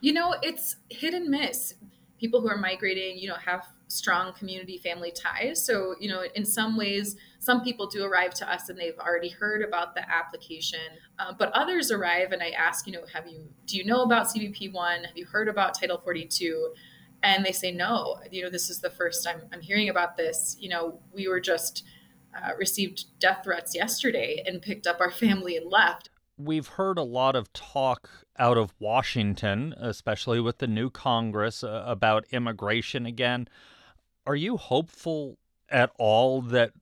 You 0.00 0.14
know, 0.14 0.34
it's 0.42 0.76
hit 0.88 1.12
and 1.12 1.28
miss. 1.28 1.74
People 2.18 2.40
who 2.40 2.48
are 2.48 2.56
migrating, 2.56 3.18
you 3.18 3.28
know, 3.28 3.36
have 3.36 3.66
strong 3.88 4.32
community 4.32 4.78
family 4.78 5.12
ties. 5.12 5.64
So, 5.64 5.94
you 6.00 6.08
know, 6.08 6.24
in 6.34 6.44
some 6.44 6.76
ways, 6.76 7.16
some 7.38 7.62
people 7.62 7.86
do 7.86 8.04
arrive 8.04 8.34
to 8.34 8.52
us 8.52 8.68
and 8.68 8.78
they've 8.78 8.98
already 8.98 9.28
heard 9.28 9.62
about 9.62 9.94
the 9.94 10.02
application. 10.10 10.80
Uh, 11.18 11.32
but 11.38 11.52
others 11.52 11.90
arrive 11.90 12.32
and 12.32 12.42
I 12.42 12.50
ask, 12.50 12.86
you 12.86 12.92
know, 12.92 13.04
have 13.12 13.28
you, 13.28 13.48
do 13.66 13.76
you 13.76 13.84
know 13.84 14.02
about 14.02 14.26
CBP 14.26 14.72
1? 14.72 15.04
Have 15.04 15.16
you 15.16 15.26
heard 15.26 15.48
about 15.48 15.78
Title 15.78 16.00
42? 16.02 16.72
and 17.22 17.44
they 17.44 17.52
say 17.52 17.72
no 17.72 18.18
you 18.30 18.42
know 18.42 18.50
this 18.50 18.70
is 18.70 18.80
the 18.80 18.90
first 18.90 19.24
time 19.24 19.42
i'm 19.52 19.60
hearing 19.60 19.88
about 19.88 20.16
this 20.16 20.56
you 20.60 20.68
know 20.68 21.00
we 21.12 21.28
were 21.28 21.40
just 21.40 21.84
uh, 22.36 22.50
received 22.58 23.06
death 23.18 23.40
threats 23.44 23.74
yesterday 23.74 24.42
and 24.46 24.60
picked 24.62 24.86
up 24.86 25.00
our 25.00 25.10
family 25.10 25.56
and 25.56 25.70
left 25.70 26.10
we've 26.38 26.68
heard 26.68 26.98
a 26.98 27.02
lot 27.02 27.34
of 27.34 27.52
talk 27.52 28.25
out 28.38 28.56
of 28.56 28.74
washington 28.78 29.74
especially 29.78 30.40
with 30.40 30.58
the 30.58 30.66
new 30.66 30.90
congress 30.90 31.62
uh, 31.62 31.84
about 31.86 32.24
immigration 32.30 33.06
again 33.06 33.48
are 34.26 34.36
you 34.36 34.56
hopeful 34.56 35.38
at 35.68 35.90
all 35.98 36.40
that 36.40 36.72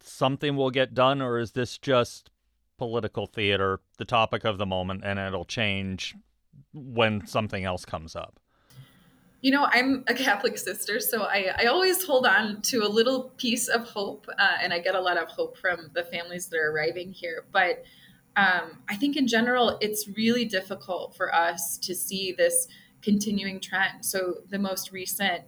something 0.00 0.56
will 0.56 0.70
get 0.70 0.94
done 0.94 1.20
or 1.20 1.38
is 1.38 1.52
this 1.52 1.78
just 1.78 2.30
political 2.78 3.26
theater 3.26 3.80
the 3.98 4.04
topic 4.04 4.44
of 4.44 4.58
the 4.58 4.66
moment 4.66 5.02
and 5.04 5.18
it'll 5.18 5.44
change 5.44 6.14
when 6.72 7.26
something 7.26 7.64
else 7.64 7.84
comes 7.84 8.14
up 8.14 8.38
you 9.46 9.52
know, 9.52 9.68
I'm 9.70 10.02
a 10.08 10.14
Catholic 10.14 10.58
sister, 10.58 10.98
so 10.98 11.22
I, 11.22 11.54
I 11.56 11.66
always 11.66 12.02
hold 12.02 12.26
on 12.26 12.62
to 12.62 12.78
a 12.78 12.88
little 12.88 13.30
piece 13.36 13.68
of 13.68 13.88
hope, 13.88 14.26
uh, 14.38 14.56
and 14.60 14.72
I 14.72 14.80
get 14.80 14.96
a 14.96 15.00
lot 15.00 15.18
of 15.18 15.28
hope 15.28 15.56
from 15.56 15.90
the 15.94 16.02
families 16.02 16.48
that 16.48 16.58
are 16.58 16.72
arriving 16.72 17.12
here. 17.12 17.44
But 17.52 17.84
um, 18.36 18.82
I 18.88 18.96
think 18.96 19.16
in 19.16 19.26
general, 19.26 19.78
it's 19.80 20.08
really 20.08 20.44
difficult 20.44 21.16
for 21.16 21.34
us 21.34 21.78
to 21.78 21.94
see 21.94 22.32
this 22.32 22.68
continuing 23.02 23.60
trend. 23.60 24.04
So 24.04 24.38
the 24.50 24.58
most 24.58 24.92
recent 24.92 25.42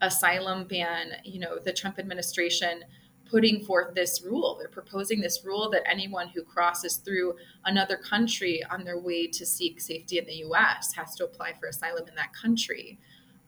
asylum 0.00 0.66
ban, 0.66 1.12
you 1.24 1.38
know, 1.38 1.58
the 1.58 1.72
Trump 1.72 1.98
administration 1.98 2.82
putting 3.30 3.64
forth 3.64 3.94
this 3.94 4.22
rule. 4.22 4.56
They're 4.58 4.68
proposing 4.68 5.20
this 5.20 5.42
rule 5.44 5.70
that 5.70 5.82
anyone 5.90 6.28
who 6.28 6.42
crosses 6.42 6.96
through 6.96 7.36
another 7.64 7.96
country 7.96 8.62
on 8.70 8.84
their 8.84 8.98
way 8.98 9.26
to 9.28 9.46
seek 9.46 9.80
safety 9.80 10.18
in 10.18 10.26
the 10.26 10.44
US 10.48 10.92
has 10.94 11.14
to 11.14 11.24
apply 11.24 11.54
for 11.58 11.68
asylum 11.68 12.06
in 12.08 12.14
that 12.16 12.34
country. 12.34 12.98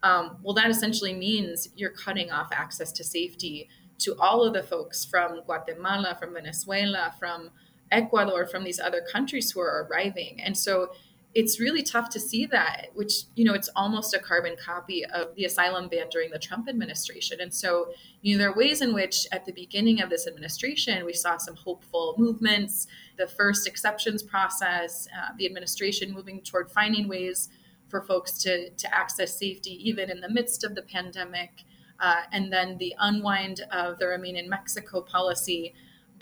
Um, 0.02 0.38
well, 0.42 0.54
that 0.54 0.70
essentially 0.70 1.12
means 1.12 1.68
you're 1.76 1.90
cutting 1.90 2.30
off 2.30 2.48
access 2.52 2.92
to 2.92 3.04
safety 3.04 3.68
to 3.98 4.16
all 4.18 4.42
of 4.42 4.54
the 4.54 4.62
folks 4.62 5.04
from 5.04 5.40
Guatemala, 5.44 6.16
from 6.18 6.34
Venezuela, 6.34 7.14
from 7.18 7.50
Ecuador, 7.90 8.46
from 8.46 8.64
these 8.64 8.80
other 8.80 9.02
countries 9.12 9.50
who 9.50 9.60
are 9.60 9.86
arriving. 9.88 10.40
And 10.42 10.56
so 10.56 10.90
it's 11.34 11.58
really 11.58 11.82
tough 11.82 12.10
to 12.10 12.20
see 12.20 12.46
that, 12.46 12.86
which, 12.94 13.24
you 13.34 13.44
know, 13.44 13.54
it's 13.54 13.68
almost 13.74 14.14
a 14.14 14.20
carbon 14.20 14.54
copy 14.56 15.04
of 15.04 15.34
the 15.34 15.44
asylum 15.44 15.88
ban 15.88 16.08
during 16.08 16.30
the 16.30 16.38
Trump 16.38 16.68
administration. 16.68 17.40
And 17.40 17.52
so, 17.52 17.92
you 18.22 18.36
know, 18.36 18.38
there 18.38 18.50
are 18.52 18.56
ways 18.56 18.80
in 18.82 18.94
which 18.94 19.26
at 19.32 19.44
the 19.44 19.52
beginning 19.52 20.00
of 20.00 20.10
this 20.10 20.28
administration, 20.28 21.04
we 21.04 21.12
saw 21.12 21.36
some 21.36 21.56
hopeful 21.56 22.14
movements, 22.18 22.86
the 23.18 23.26
first 23.26 23.66
exceptions 23.66 24.22
process, 24.22 25.08
uh, 25.16 25.32
the 25.36 25.44
administration 25.44 26.12
moving 26.12 26.40
toward 26.40 26.70
finding 26.70 27.08
ways 27.08 27.48
for 27.88 28.00
folks 28.00 28.38
to, 28.42 28.70
to 28.70 28.94
access 28.94 29.36
safety 29.36 29.76
even 29.88 30.10
in 30.10 30.20
the 30.20 30.28
midst 30.28 30.62
of 30.62 30.76
the 30.76 30.82
pandemic, 30.82 31.64
uh, 31.98 32.22
and 32.32 32.52
then 32.52 32.78
the 32.78 32.94
unwind 33.00 33.60
of 33.72 33.98
the 33.98 34.06
Remain 34.06 34.36
in 34.36 34.48
Mexico 34.48 35.00
policy. 35.00 35.74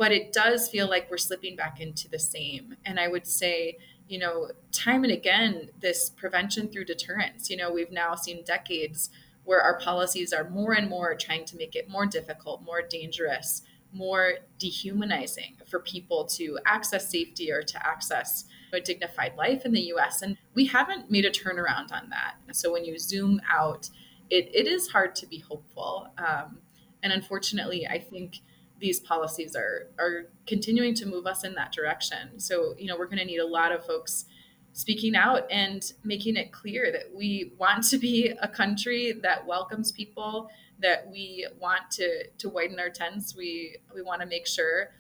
But 0.03 0.11
it 0.11 0.33
does 0.33 0.69
feel 0.69 0.89
like 0.89 1.09
we're 1.09 1.17
slipping 1.17 1.55
back 1.55 1.81
into 1.81 2.09
the 2.09 2.19
same. 2.19 2.75
And 2.85 2.99
I 2.99 3.07
would 3.07 3.25
say, 3.25 3.79
you 4.09 4.19
know, 4.19 4.49
time 4.73 5.05
and 5.05 5.13
again, 5.13 5.71
this 5.79 6.11
prevention 6.11 6.67
through 6.67 6.87
deterrence, 6.87 7.49
you 7.49 7.57
know, 7.57 7.71
we've 7.71 7.93
now 7.93 8.17
seen 8.17 8.43
decades 8.43 9.11
where 9.45 9.61
our 9.61 9.79
policies 9.79 10.33
are 10.33 10.51
more 10.51 10.73
and 10.73 10.91
more 10.91 11.15
trying 11.15 11.45
to 11.45 11.57
make 11.57 11.77
it 11.77 11.89
more 11.89 12.05
difficult, 12.05 12.65
more 12.65 12.83
dangerous, 12.83 13.63
more 13.93 14.39
dehumanizing 14.59 15.59
for 15.69 15.79
people 15.79 16.25
to 16.25 16.59
access 16.67 17.09
safety 17.09 17.53
or 17.53 17.63
to 17.63 17.87
access 17.87 18.47
a 18.73 18.81
dignified 18.81 19.37
life 19.37 19.65
in 19.65 19.71
the 19.71 19.83
US. 19.95 20.21
And 20.21 20.37
we 20.55 20.67
haven't 20.67 21.13
made 21.13 21.27
a 21.27 21.31
turnaround 21.31 21.93
on 21.93 22.09
that. 22.11 22.35
So 22.51 22.73
when 22.73 22.85
you 22.85 22.99
zoom 22.99 23.41
out, 23.49 23.89
it, 24.31 24.51
it 24.53 24.67
is 24.67 24.89
hard 24.89 25.15
to 25.15 25.29
be 25.29 25.39
hopeful. 25.39 26.09
Um, 26.19 26.59
and 27.05 27.13
unfortunately, 27.13 27.87
I 27.87 28.01
think 28.01 28.41
these 28.83 28.99
policies 28.99 29.55
are 29.57 29.87
are 29.99 30.27
continuing 30.47 30.93
to 30.93 31.07
move 31.07 31.25
us 31.25 31.45
in 31.45 31.55
that 31.55 31.73
direction. 31.73 32.39
So, 32.39 32.75
you 32.77 32.89
know, 32.89 32.99
we're 32.99 33.07
going 33.07 33.21
to 33.21 33.25
need 33.25 33.39
a 33.39 33.47
lot 33.47 33.73
of 33.73 33.87
folks 33.87 34.27
speaking 34.73 35.15
out 35.15 35.51
and 35.51 35.93
making 36.03 36.37
it 36.37 36.51
clear 36.51 36.91
that 36.91 37.15
we 37.15 37.53
want 37.59 37.85
to 37.85 37.99
be 37.99 38.35
a 38.43 38.49
country 38.49 39.13
that 39.23 39.47
welcomes 39.47 39.93
people, 39.93 40.51
that 40.81 41.09
we 41.11 41.47
want 41.61 41.91
to 41.93 42.27
to 42.27 42.49
widen 42.49 42.79
our 42.81 42.91
tents. 42.91 43.37
We 43.37 43.77
we 43.95 44.03
want 44.03 44.21
to 44.21 44.27
make 44.27 44.47
sure 44.49 44.91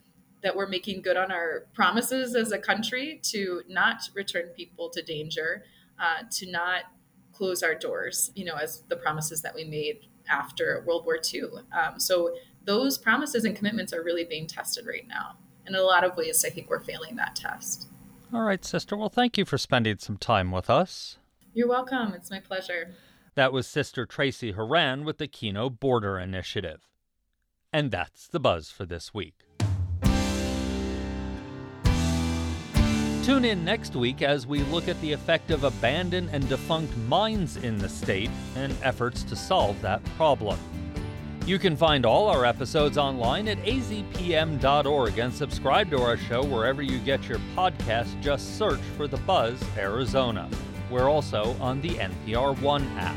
that 0.45 0.55
we're 0.57 0.68
making 0.68 1.03
good 1.03 1.16
on 1.16 1.33
our 1.33 1.66
promises 1.75 2.37
as 2.37 2.53
a 2.53 2.59
country 2.59 3.21
to 3.23 3.62
not 3.68 4.09
return 4.14 4.47
people 4.57 4.90
to 4.90 5.03
danger, 5.03 5.64
uh, 5.99 6.23
to 6.31 6.51
not 6.51 6.85
close 7.33 7.62
our 7.62 7.75
doors, 7.75 8.31
you 8.35 8.45
know, 8.45 8.55
as 8.55 8.83
the 8.88 8.97
promises 8.97 9.42
that 9.42 9.55
we 9.55 9.64
made 9.64 10.07
after 10.29 10.85
World 10.87 11.05
War 11.05 11.18
II. 11.33 11.42
Um, 11.73 11.99
so 11.99 12.35
those 12.64 12.98
promises 12.98 13.44
and 13.44 13.57
commitments 13.57 13.92
are 13.92 14.03
really 14.03 14.25
being 14.25 14.46
tested 14.46 14.87
right 14.87 15.07
now. 15.07 15.37
And 15.66 15.75
in 15.75 15.81
a 15.81 15.85
lot 15.85 16.05
of 16.05 16.16
ways, 16.16 16.44
I 16.44 16.51
think 16.51 16.68
we're 16.68 16.81
failing 16.81 17.16
that 17.16 17.37
test. 17.37 17.88
All 18.33 18.42
right, 18.42 18.64
sister. 18.64 18.96
Well, 18.96 19.09
thank 19.09 19.37
you 19.37 19.44
for 19.44 19.59
spending 19.59 19.98
some 19.98 20.16
time 20.16 20.51
with 20.51 20.70
us. 20.70 21.18
You're 21.55 21.68
welcome. 21.68 22.14
It's 22.14 22.31
my 22.31 22.40
pleasure. 22.40 22.94
That 23.35 23.53
was 23.53 23.66
Sister 23.66 24.07
Tracey 24.07 24.53
Horan 24.53 25.05
with 25.05 25.18
the 25.18 25.29
Kino 25.29 25.70
Border 25.70 26.18
Initiative. 26.18 26.88
And 27.72 27.90
that's 27.90 28.27
the 28.29 28.40
buzz 28.40 28.70
for 28.70 28.85
this 28.85 29.14
week. 29.14 29.35
Tune 33.22 33.44
in 33.44 33.64
next 33.64 33.94
week 33.94 34.20
as 34.20 34.46
we 34.46 34.62
look 34.64 34.88
at 34.88 35.01
the 35.01 35.12
effect 35.12 35.51
of 35.51 35.64
abandoned 35.64 36.31
and 36.33 36.48
defunct 36.48 36.96
mines 37.09 37.57
in 37.57 37.79
the 37.79 37.88
state 37.88 38.31
and 38.57 38.75
efforts 38.83 39.22
to 39.22 39.37
solve 39.37 39.81
that 39.81 40.03
problem. 40.16 40.59
You 41.45 41.59
can 41.59 41.77
find 41.77 42.07
all 42.07 42.29
our 42.29 42.45
episodes 42.45 42.97
online 42.97 43.49
at 43.49 43.59
azpm.org 43.65 45.19
and 45.19 45.35
subscribe 45.35 45.91
to 45.91 46.01
our 46.01 46.17
show 46.17 46.45
wherever 46.45 46.83
you 46.83 47.01
get 47.01 47.29
your 47.29 47.41
podcast. 47.57 48.21
Just 48.21 48.57
search 48.57 48.81
for 48.97 49.09
The 49.09 49.17
Buzz 49.19 49.61
Arizona. 49.77 50.49
We're 50.89 51.11
also 51.11 51.57
on 51.61 51.81
the 51.81 51.91
NPR 51.91 52.61
One 52.61 52.87
app. 52.97 53.17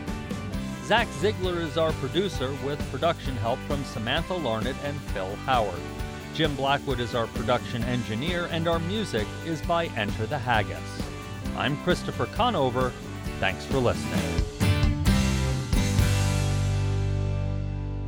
Zach 0.86 1.08
Ziegler 1.20 1.62
is 1.62 1.78
our 1.78 1.92
producer 1.94 2.52
with 2.66 2.80
production 2.90 3.36
help 3.38 3.60
from 3.68 3.84
Samantha 3.84 4.34
Larned 4.34 4.76
and 4.84 5.00
Phil 5.12 5.36
Howard. 5.46 5.80
Jim 6.34 6.56
Blackwood 6.56 7.00
is 7.00 7.14
our 7.14 7.28
production 7.28 7.84
engineer, 7.84 8.48
and 8.52 8.68
our 8.68 8.80
music 8.80 9.28
is 9.46 9.62
by 9.62 9.86
Enter 9.96 10.26
the 10.26 10.38
Haggis. 10.38 10.80
I'm 11.58 11.78
Christopher 11.84 12.26
Conover. 12.26 12.92
Thanks 13.40 13.66
for 13.66 13.78
listening. 13.78 14.55